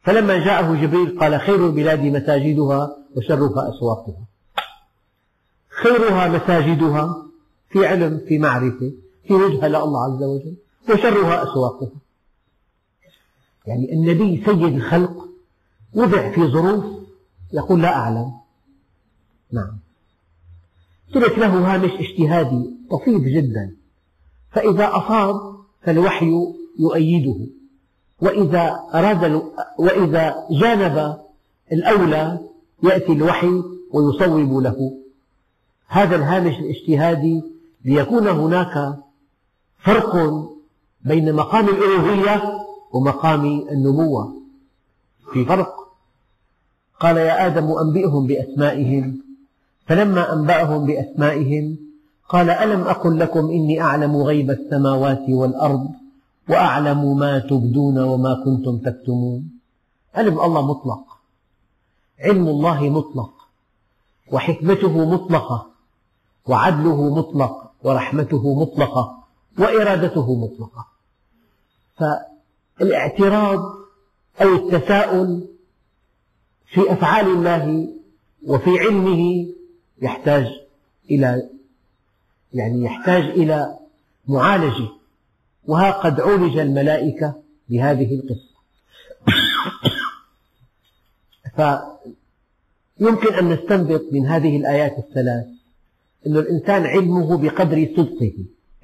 فلما 0.02 0.44
جاءه 0.44 0.74
جبريل 0.82 1.18
قال 1.20 1.40
خير 1.40 1.66
البلاد 1.66 2.00
مساجدها 2.00 2.96
وشرها 3.16 3.70
أسواقها. 3.70 4.24
خيرها 5.82 6.28
مساجدها 6.28 7.26
في 7.70 7.86
علم 7.86 8.20
في 8.28 8.38
معرفة 8.38 8.92
في 9.26 9.34
وجهة 9.34 9.68
لله 9.68 10.04
عز 10.04 10.22
وجل 10.22 10.54
وشرها 10.88 11.42
أسواقها. 11.42 11.90
يعني 13.66 13.92
النبي 13.92 14.44
سيد 14.44 14.62
الخلق 14.62 15.28
وضع 15.94 16.30
في 16.30 16.46
ظروف 16.46 16.84
يقول 17.52 17.82
لا 17.82 17.96
أعلم. 17.96 18.32
نعم. 19.52 19.78
ترك 21.14 21.38
له 21.38 21.74
هامش 21.74 21.90
اجتهادي 21.90 22.70
طفيف 22.90 23.22
جدا. 23.22 23.76
فإذا 24.50 24.90
أصاب 24.96 25.56
فالوحي 25.82 26.32
يؤيده. 26.78 27.46
وإذا 28.20 28.80
أراد 28.94 29.42
وإذا 29.78 30.34
جانب 30.50 31.16
الأولى 31.72 32.38
يأتي 32.82 33.12
الوحي 33.12 33.62
ويصوب 33.92 34.58
له. 34.58 35.02
هذا 35.92 36.16
الهامش 36.16 36.54
الاجتهادي 36.58 37.42
ليكون 37.84 38.28
هناك 38.28 38.98
فرق 39.78 40.16
بين 41.04 41.34
مقام 41.34 41.68
الألوهية 41.68 42.42
ومقام 42.92 43.44
النبوة. 43.44 44.34
في 45.32 45.44
فرق. 45.44 45.74
قال 47.00 47.16
يا 47.16 47.46
آدم 47.46 47.72
أنبئهم 47.72 48.26
بأسمائهم. 48.26 49.22
فلما 49.86 50.32
أنبأهم 50.32 50.86
بأسمائهم 50.86 51.78
قال 52.28 52.50
ألم 52.50 52.80
أقل 52.80 53.18
لكم 53.18 53.50
إني 53.50 53.80
أعلم 53.80 54.16
غيب 54.16 54.50
السماوات 54.50 55.24
والأرض 55.28 55.88
وأعلم 56.48 57.18
ما 57.18 57.38
تبدون 57.38 57.98
وما 57.98 58.42
كنتم 58.44 58.78
تكتمون؟ 58.78 59.50
علم 60.14 60.40
الله 60.40 60.66
مطلق. 60.66 61.04
علم 62.20 62.48
الله 62.48 62.88
مطلق. 62.88 63.32
وحكمته 64.32 65.14
مطلقة. 65.14 65.71
وعدله 66.46 67.14
مطلق 67.14 67.72
ورحمته 67.82 68.60
مطلقة 68.60 69.24
وإرادته 69.58 70.34
مطلقة. 70.34 70.86
فالاعتراض 72.78 73.60
أو 74.42 74.54
التساؤل 74.54 75.48
في 76.66 76.92
أفعال 76.92 77.26
الله 77.26 77.88
وفي 78.46 78.78
علمه 78.78 79.46
يحتاج 80.02 80.46
إلى 81.10 81.48
يعني 82.52 82.84
يحتاج 82.84 83.22
إلى 83.22 83.78
معالجة 84.28 84.88
وها 85.64 85.90
قد 85.90 86.20
عولج 86.20 86.58
الملائكة 86.58 87.34
بهذه 87.68 88.14
القصة. 88.14 88.52
فيمكن 91.56 93.34
أن 93.34 93.48
نستنبط 93.48 94.02
من 94.12 94.26
هذه 94.26 94.56
الآيات 94.56 94.98
الثلاث 94.98 95.46
أن 96.26 96.36
الإنسان 96.36 96.86
علمه 96.86 97.36
بقدر 97.36 97.88
صدقه 97.96 98.32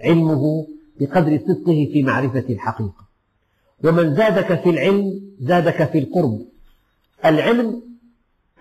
علمه 0.01 0.66
بقدر 1.01 1.38
صدقه 1.38 1.88
في 1.92 2.03
معرفة 2.03 2.44
الحقيقة. 2.51 3.09
ومن 3.85 4.14
زادك 4.14 4.62
في 4.62 4.70
العلم 4.70 5.20
زادك 5.40 5.90
في 5.90 5.98
القرب. 5.98 6.46
العلم 7.24 7.83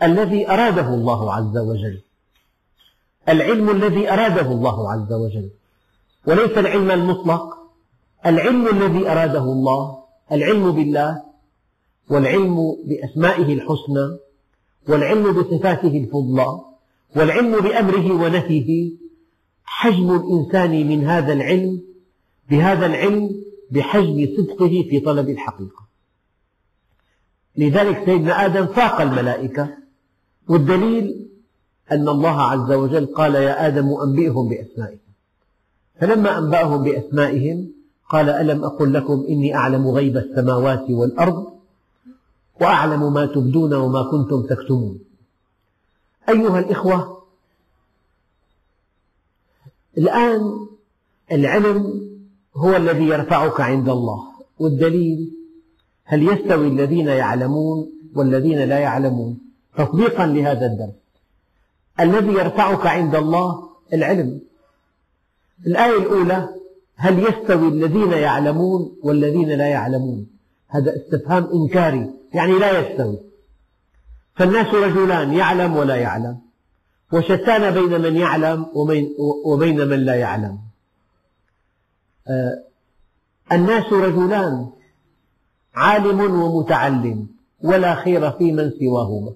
الذي 0.04 0.50
أراده 0.50 0.94
الله 0.94 1.34
عز 1.34 1.58
وجل. 1.58 2.02
العلم 3.30 3.70
الذي 3.70 4.12
أراده 4.12 4.52
الله 4.52 4.92
عز 4.92 5.14
وجل. 5.14 5.50
وليس 6.28 6.58
العلم 6.58 6.92
المطلق. 6.92 7.58
العلم 8.26 8.68
الذي 8.68 9.10
أراده 9.10 9.44
الله 9.44 10.04
العلم 10.32 10.72
بالله 10.72 11.24
والعلم 12.10 12.76
بأسمائه 12.86 13.54
الحسنى 13.54 14.18
والعلم 14.88 15.32
بصفاته 15.32 15.98
الفضلى. 15.98 16.67
والعلم 17.18 17.60
بأمره 17.60 18.14
ونهيه. 18.14 18.92
حجم 19.64 20.16
الإنسان 20.16 20.88
من 20.88 21.04
هذا 21.04 21.34
العلم 21.34 21.82
بهذا 22.50 22.86
العلم 22.86 23.44
بحجم 23.72 24.28
صدقه 24.38 24.86
في 24.90 25.00
طلب 25.00 25.30
الحقيقة. 25.30 25.88
لذلك 27.58 28.06
سيدنا 28.06 28.46
آدم 28.46 28.66
فاق 28.66 29.02
الملائكة. 29.02 29.70
والدليل 30.48 31.28
أن 31.92 32.10
الله 32.10 32.42
عز 32.42 32.72
وجل 32.72 33.06
قال 33.06 33.36
يا 33.36 33.68
آدم 33.68 33.88
أنبئهم 34.04 34.50
بأسمائهم 34.50 35.08
فلما 36.00 36.38
أنبأهم 36.38 36.84
بأسمائهم 36.84 37.72
قال 38.10 38.30
ألم 38.30 38.64
أقل 38.64 38.94
لكم 38.94 39.26
إني 39.30 39.56
أعلم 39.56 39.88
غيب 39.88 40.18
السماوات 40.18 40.90
والأرض؟ 40.90 41.48
وأعلم 42.62 43.14
ما 43.14 43.26
تبدون 43.26 43.74
وما 43.74 44.04
كنتم 44.12 44.42
تكتمون. 44.42 45.00
أيها 46.30 46.60
الإخوة 46.60 47.24
الآن 49.98 50.68
العلم 51.32 52.08
هو 52.56 52.76
الذي 52.76 53.04
يرفعك 53.04 53.62
عند 53.62 53.90
الله 53.90 54.24
والدليل 54.60 55.34
هل 56.04 56.28
يستوي 56.28 56.68
الذين 56.68 57.08
يعلمون 57.08 57.90
والذين 58.16 58.60
لا 58.60 58.80
يعلمون؟ 58.80 59.40
تطبيقا 59.78 60.26
لهذا 60.26 60.66
الدرس. 60.66 60.96
الذي 62.00 62.34
يرفعك 62.34 62.86
عند 62.88 63.16
الله 63.16 63.70
العلم. 63.94 64.42
الآية 65.68 65.98
الأولى 65.98 66.50
هل 66.96 67.20
يستوي 67.20 67.68
الذين 67.68 68.12
يعلمون 68.12 68.96
والذين 69.04 69.50
لا 69.50 69.68
يعلمون؟ 69.68 70.28
هذا 70.68 70.96
استفهام 70.96 71.50
إنكاري 71.54 72.14
يعني 72.34 72.60
لا 72.60 72.80
يستوي. 72.80 73.20
فالناس 74.38 74.74
رجلان 74.74 75.34
يعلم 75.34 75.76
ولا 75.76 75.96
يعلم 75.96 76.40
وشتان 77.12 77.74
بين 77.74 78.02
من 78.02 78.16
يعلم 78.16 78.66
وبين 79.46 79.88
من 79.88 80.00
لا 80.00 80.16
يعلم. 80.16 80.60
آه، 82.28 82.64
الناس 83.52 83.94
رجلان 83.94 84.70
عالم 85.76 86.42
ومتعلم 86.42 87.28
ولا 87.64 87.96
خير 87.96 88.32
في 88.32 88.52
من 88.52 88.72
سواهما. 88.80 89.34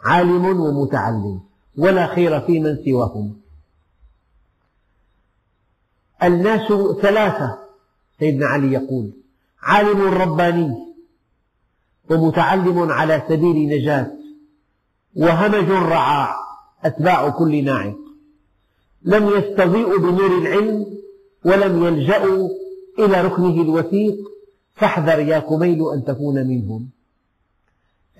عالم 0.00 0.60
ومتعلم 0.60 1.40
ولا 1.78 2.06
خير 2.06 2.40
في 2.40 2.60
من 2.60 2.76
سواهما. 2.84 3.32
الناس 6.22 6.72
ثلاثة 7.02 7.58
سيدنا 8.18 8.46
علي 8.46 8.72
يقول 8.72 9.12
عالم 9.62 10.00
رباني 10.00 10.89
ومتعلم 12.10 12.90
على 12.90 13.22
سبيل 13.28 13.68
نجاة. 13.68 14.10
وهمج 15.16 15.70
رعاع 15.70 16.36
أتباع 16.84 17.28
كل 17.28 17.64
ناعق. 17.64 17.96
لم 19.02 19.28
يستضيئوا 19.28 19.98
بنور 19.98 20.38
العلم 20.38 20.86
ولم 21.44 21.84
يلجأوا 21.84 22.48
إلى 22.98 23.22
ركنه 23.22 23.62
الوثيق. 23.62 24.16
فاحذر 24.74 25.18
يا 25.18 25.38
كميل 25.38 25.90
أن 25.94 26.04
تكون 26.04 26.46
منهم. 26.46 26.88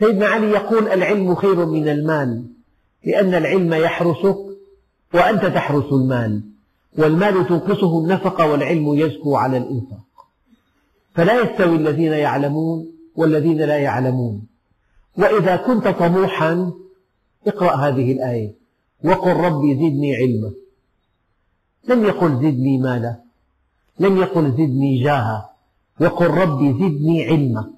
سيدنا 0.00 0.26
علي 0.26 0.50
يقول 0.50 0.88
العلم 0.88 1.34
خير 1.34 1.66
من 1.66 1.88
المال 1.88 2.44
لأن 3.04 3.34
العلم 3.34 3.74
يحرسك 3.74 4.36
وأنت 5.14 5.46
تحرس 5.46 5.92
المال. 5.92 6.40
والمال 6.98 7.46
تنقصه 7.46 7.98
النفقة 7.98 8.50
والعلم 8.50 8.94
يزكو 8.94 9.36
على 9.36 9.56
الإنفاق. 9.56 10.00
فلا 11.14 11.42
يستوي 11.42 11.76
الذين 11.76 12.12
يعلمون 12.12 12.99
والذين 13.20 13.58
لا 13.58 13.78
يعلمون. 13.78 14.46
وإذا 15.16 15.56
كنت 15.56 15.88
طموحا 15.88 16.72
اقرأ 17.46 17.76
هذه 17.76 18.12
الآية. 18.12 18.54
وقل 19.04 19.32
ربي 19.32 19.74
زدني 19.74 20.16
علما. 20.16 20.52
لم 21.88 22.04
يقل 22.04 22.36
زدني 22.36 22.78
مالا. 22.78 23.16
لم 24.00 24.16
يقل 24.16 24.52
زدني 24.52 25.04
جاها. 25.04 25.50
وقل 26.00 26.26
ربي 26.26 26.72
زدني 26.72 27.24
علما. 27.24 27.70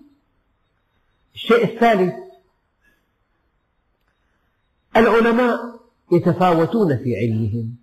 الشيء 1.35 1.65
الثالث 1.65 2.15
العلماء 4.97 5.61
يتفاوتون 6.13 6.97
في 6.97 7.17
علمهم. 7.17 7.77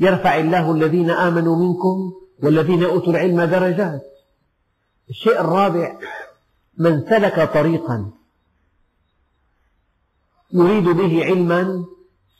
يرفع 0.00 0.36
الله 0.36 0.72
الذين 0.72 1.10
آمنوا 1.10 1.56
منكم 1.56 2.12
والذين 2.42 2.84
أوتوا 2.84 3.12
العلم 3.12 3.42
درجات. 3.42 4.02
الشيء 5.10 5.40
الرابع 5.40 5.98
من 6.78 7.04
سلك 7.10 7.52
طريقا. 7.54 8.10
يريد 10.52 10.84
به 10.84 11.24
علما 11.24 11.84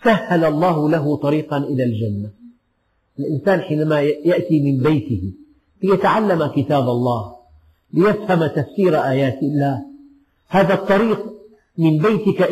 سهل 0.05 0.45
الله 0.45 0.91
له 0.91 1.17
طريقا 1.17 1.59
إلى 1.59 1.85
الجنة. 1.85 2.31
الإنسان 3.19 3.61
حينما 3.61 4.01
يأتي 4.01 4.61
من 4.61 4.83
بيته 4.83 5.33
ليتعلم 5.83 6.47
كتاب 6.47 6.89
الله 6.89 7.37
ليفهم 7.93 8.47
تفسير 8.47 9.05
آيات 9.05 9.39
الله. 9.43 9.85
هذا 10.49 10.75
الطريق 10.75 11.21
من 11.79 11.99
بيتك 11.99 12.43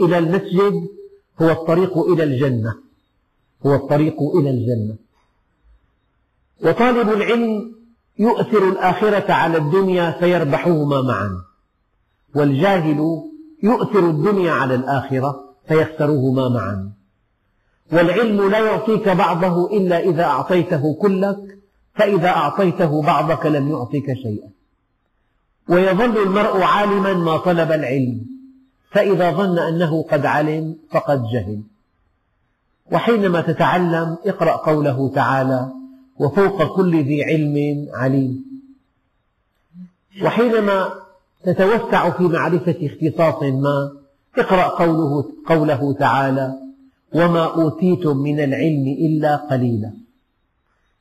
إلى 0.00 0.18
المسجد 0.18 0.88
هو 1.42 1.50
الطريق 1.50 1.98
إلى 1.98 2.24
الجنة. 2.24 2.74
هو 3.66 3.74
الطريق 3.74 4.22
إلى 4.36 4.50
الجنة. 4.50 4.96
وطالب 6.64 7.08
العلم 7.08 7.79
يؤثر 8.20 8.68
الآخرة 8.68 9.32
على 9.32 9.58
الدنيا 9.58 10.10
فيربحهما 10.10 11.02
معا. 11.02 11.42
والجاهل 12.34 13.22
يؤثر 13.62 14.10
الدنيا 14.10 14.52
على 14.52 14.74
الآخرة 14.74 15.44
فيخسرهما 15.68 16.48
معا. 16.48 16.92
والعلم 17.92 18.50
لا 18.50 18.58
يعطيك 18.58 19.08
بعضه 19.08 19.76
إلا 19.76 20.00
إذا 20.00 20.24
أعطيته 20.24 20.94
كلك 21.02 21.58
فإذا 21.94 22.28
أعطيته 22.28 23.02
بعضك 23.02 23.46
لم 23.46 23.68
يعطك 23.68 24.14
شيئا. 24.22 24.50
ويظل 25.68 26.22
المرء 26.22 26.62
عالما 26.62 27.12
ما 27.14 27.36
طلب 27.36 27.72
العلم 27.72 28.26
فإذا 28.90 29.30
ظن 29.30 29.58
أنه 29.58 30.02
قد 30.02 30.26
علم 30.26 30.76
فقد 30.90 31.22
جهل. 31.32 31.62
وحينما 32.92 33.40
تتعلم 33.40 34.18
اقرأ 34.26 34.56
قوله 34.56 35.10
تعالى 35.14 35.79
وفوق 36.20 36.76
كل 36.76 37.04
ذي 37.04 37.24
علم 37.24 37.88
عليم. 37.94 38.44
وحينما 40.22 40.92
تتوسع 41.44 42.10
في 42.10 42.22
معرفة 42.22 42.76
اختصاص 42.82 43.42
ما 43.42 43.92
اقرأ 44.38 44.68
قوله, 44.68 45.32
قوله 45.46 45.92
تعالى 45.92 46.54
وما 47.14 47.44
أوتيتم 47.54 48.16
من 48.16 48.40
العلم 48.40 48.86
إلا 48.88 49.36
قليلا. 49.36 49.92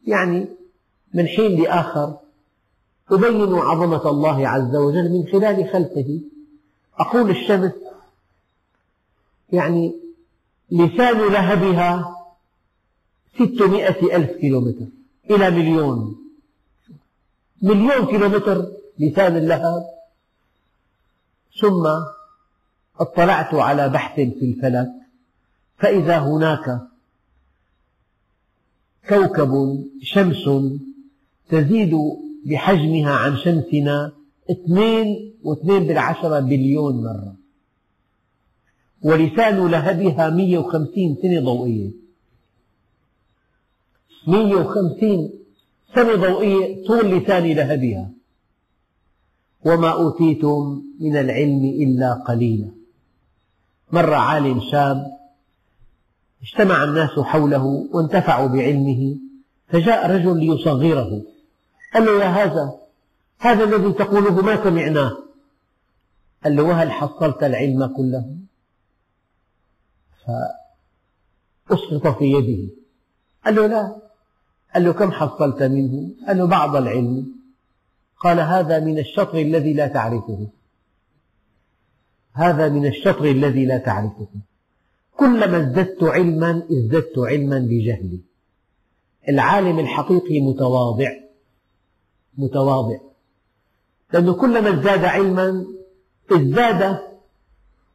يعني 0.08 0.46
من 1.14 1.28
حين 1.28 1.62
لآخر 1.62 2.18
أبين 3.12 3.54
عظمة 3.54 4.10
الله 4.10 4.48
عز 4.48 4.76
وجل 4.76 5.12
من 5.12 5.28
خلال 5.32 5.70
خلقه. 5.74 6.20
أقول 6.98 7.30
الشمس 7.30 7.72
يعني 9.52 9.96
لسان 10.72 11.18
لهبها 11.18 12.16
ستمائة 13.36 14.16
ألف 14.16 14.32
كيلومتر. 14.32 14.86
إلى 15.30 15.50
مليون. 15.50 16.16
مليون 17.62 18.06
كيلومتر 18.06 18.72
لسان 19.00 19.38
اللهب 19.38 19.86
ثم 21.62 21.88
اطلعت 23.00 23.54
على 23.54 23.90
بحث 23.90 24.16
في 24.16 24.46
الفلك. 24.46 24.90
فإذا 25.78 26.18
هناك 26.20 26.82
كوكب 29.10 29.84
شمس 30.02 30.50
تزيد 31.50 31.96
بحجمها 32.46 33.12
عن 33.12 33.38
شمسنا 33.38 34.12
اثنين 34.52 35.34
وإثنين 35.44 35.88
بالعشرة 35.88 36.40
بليون 36.40 37.04
مرة. 37.04 37.36
ولسان 39.02 39.68
لهبها 39.68 40.30
150 40.30 41.18
سنة 41.22 41.42
ضوئية. 41.42 42.09
150 44.28 45.34
سنة 45.96 46.16
ضوئية 46.16 46.88
طول 46.88 47.12
لسان 47.12 47.44
لهبها 47.44 48.10
وما 49.66 49.92
أوتيتم 49.92 50.84
من 51.00 51.18
العلم 51.18 51.66
إلا 51.66 52.14
قليلا. 52.14 52.72
مر 53.92 54.14
عالم 54.14 54.60
شاب 54.60 55.20
اجتمع 56.42 56.84
الناس 56.84 57.20
حوله 57.20 57.88
وانتفعوا 57.94 58.48
بعلمه 58.48 59.16
فجاء 59.68 60.12
رجل 60.12 60.40
ليصغره. 60.40 61.22
قال 61.94 62.06
له 62.06 62.24
يا 62.24 62.28
هذا 62.28 62.80
هذا 63.40 63.64
الذي 63.64 63.94
تقوله 63.94 64.42
ما 64.42 64.64
سمعناه؟ 64.64 65.18
قال 66.44 66.56
له 66.56 66.64
وهل 66.64 66.92
حصلت 66.92 67.44
العلم 67.44 67.86
كله؟ 67.86 68.36
فأسقط 71.70 72.18
في 72.18 72.32
يده. 72.32 72.74
قال 73.46 73.56
له 73.56 73.68
لا. 73.68 74.09
قال 74.74 74.84
له 74.84 74.94
كم 74.94 75.12
حصلت 75.12 75.64
منه؟ 75.64 76.10
قال 76.28 76.38
له 76.38 76.46
بعض 76.46 76.76
العلم. 76.76 77.28
قال 78.20 78.40
هذا 78.40 78.80
من 78.80 79.00
الشطر 79.00 79.38
الذي 79.38 79.74
لا 79.74 79.88
تعرفه. 79.88 80.48
هذا 82.34 82.70
من 82.70 82.86
الشطر 82.86 83.26
الذي 83.26 83.66
لا 83.66 83.78
تعرفه. 83.78 84.28
كلما 85.18 85.58
ازددت 85.58 86.04
علما 86.04 86.64
ازددت 86.72 87.18
علما 87.18 87.60
بجهلي. 87.60 88.20
العالم 89.30 89.80
الحقيقي 89.80 90.42
متواضع. 90.42 91.12
متواضع. 92.38 92.98
لأنه 94.14 94.34
كلما 94.34 94.70
ازداد 94.70 95.06
علما 95.06 95.66
ازداد 96.32 97.00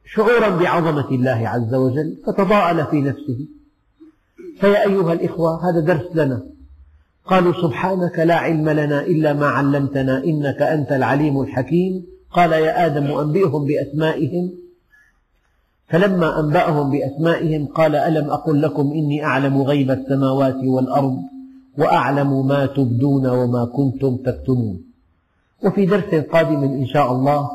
شعورا 0.07 0.49
بعظمة 0.49 1.09
الله 1.09 1.49
عز 1.49 1.75
وجل 1.75 2.16
فتضاءل 2.27 2.87
في 2.87 3.01
نفسه. 3.01 3.47
فيا 4.61 4.83
أيها 4.87 5.12
الإخوة 5.12 5.70
هذا 5.70 5.81
درس 5.81 6.16
لنا. 6.16 6.55
قالوا 7.27 7.53
سبحانك 7.62 8.18
لا 8.18 8.35
علم 8.35 8.68
لنا 8.68 9.01
إلا 9.01 9.33
ما 9.33 9.47
علمتنا 9.47 10.25
إنك 10.25 10.62
أنت 10.62 10.93
العليم 10.93 11.41
الحكيم. 11.41 12.07
قال 12.33 12.53
يا 12.53 12.87
آدم 12.87 13.18
أنبئهم 13.18 13.64
بأسمائهم. 13.64 14.53
فلما 15.89 16.41
أنبأهم 16.41 16.91
بأسمائهم 16.91 17.66
قال 17.66 17.97
ألم 17.97 18.31
أقل 18.31 18.62
لكم 18.62 18.93
إني 18.93 19.25
أعلم 19.25 19.62
غيب 19.62 19.91
السماوات 19.91 20.57
والأرض 20.64 21.16
وأعلم 21.79 22.47
ما 22.47 22.66
تبدون 22.66 23.27
وما 23.27 23.64
كنتم 23.64 24.16
تكتمون. 24.16 24.81
وفي 25.64 25.87
درس 25.87 26.14
قادم 26.14 26.62
إن 26.62 26.87
شاء 26.87 27.12
الله 27.12 27.51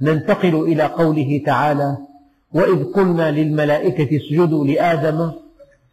ننتقل 0.00 0.54
إلى 0.54 0.82
قوله 0.82 1.42
تعالى 1.46 1.96
وإذ 2.54 2.84
قلنا 2.84 3.30
للملائكة 3.30 4.16
اسجدوا 4.16 4.66
لآدم 4.66 5.30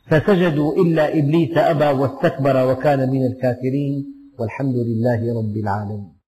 فسجدوا 0.09 0.75
إلا 0.75 1.17
إبليس 1.19 1.57
أبى 1.57 1.85
واستكبر 1.99 2.71
وكان 2.71 3.09
من 3.09 3.25
الكافرين 3.25 3.95
والحمد 4.39 4.75
لله 4.75 5.39
رب 5.39 5.57
العالمين. 5.57 6.20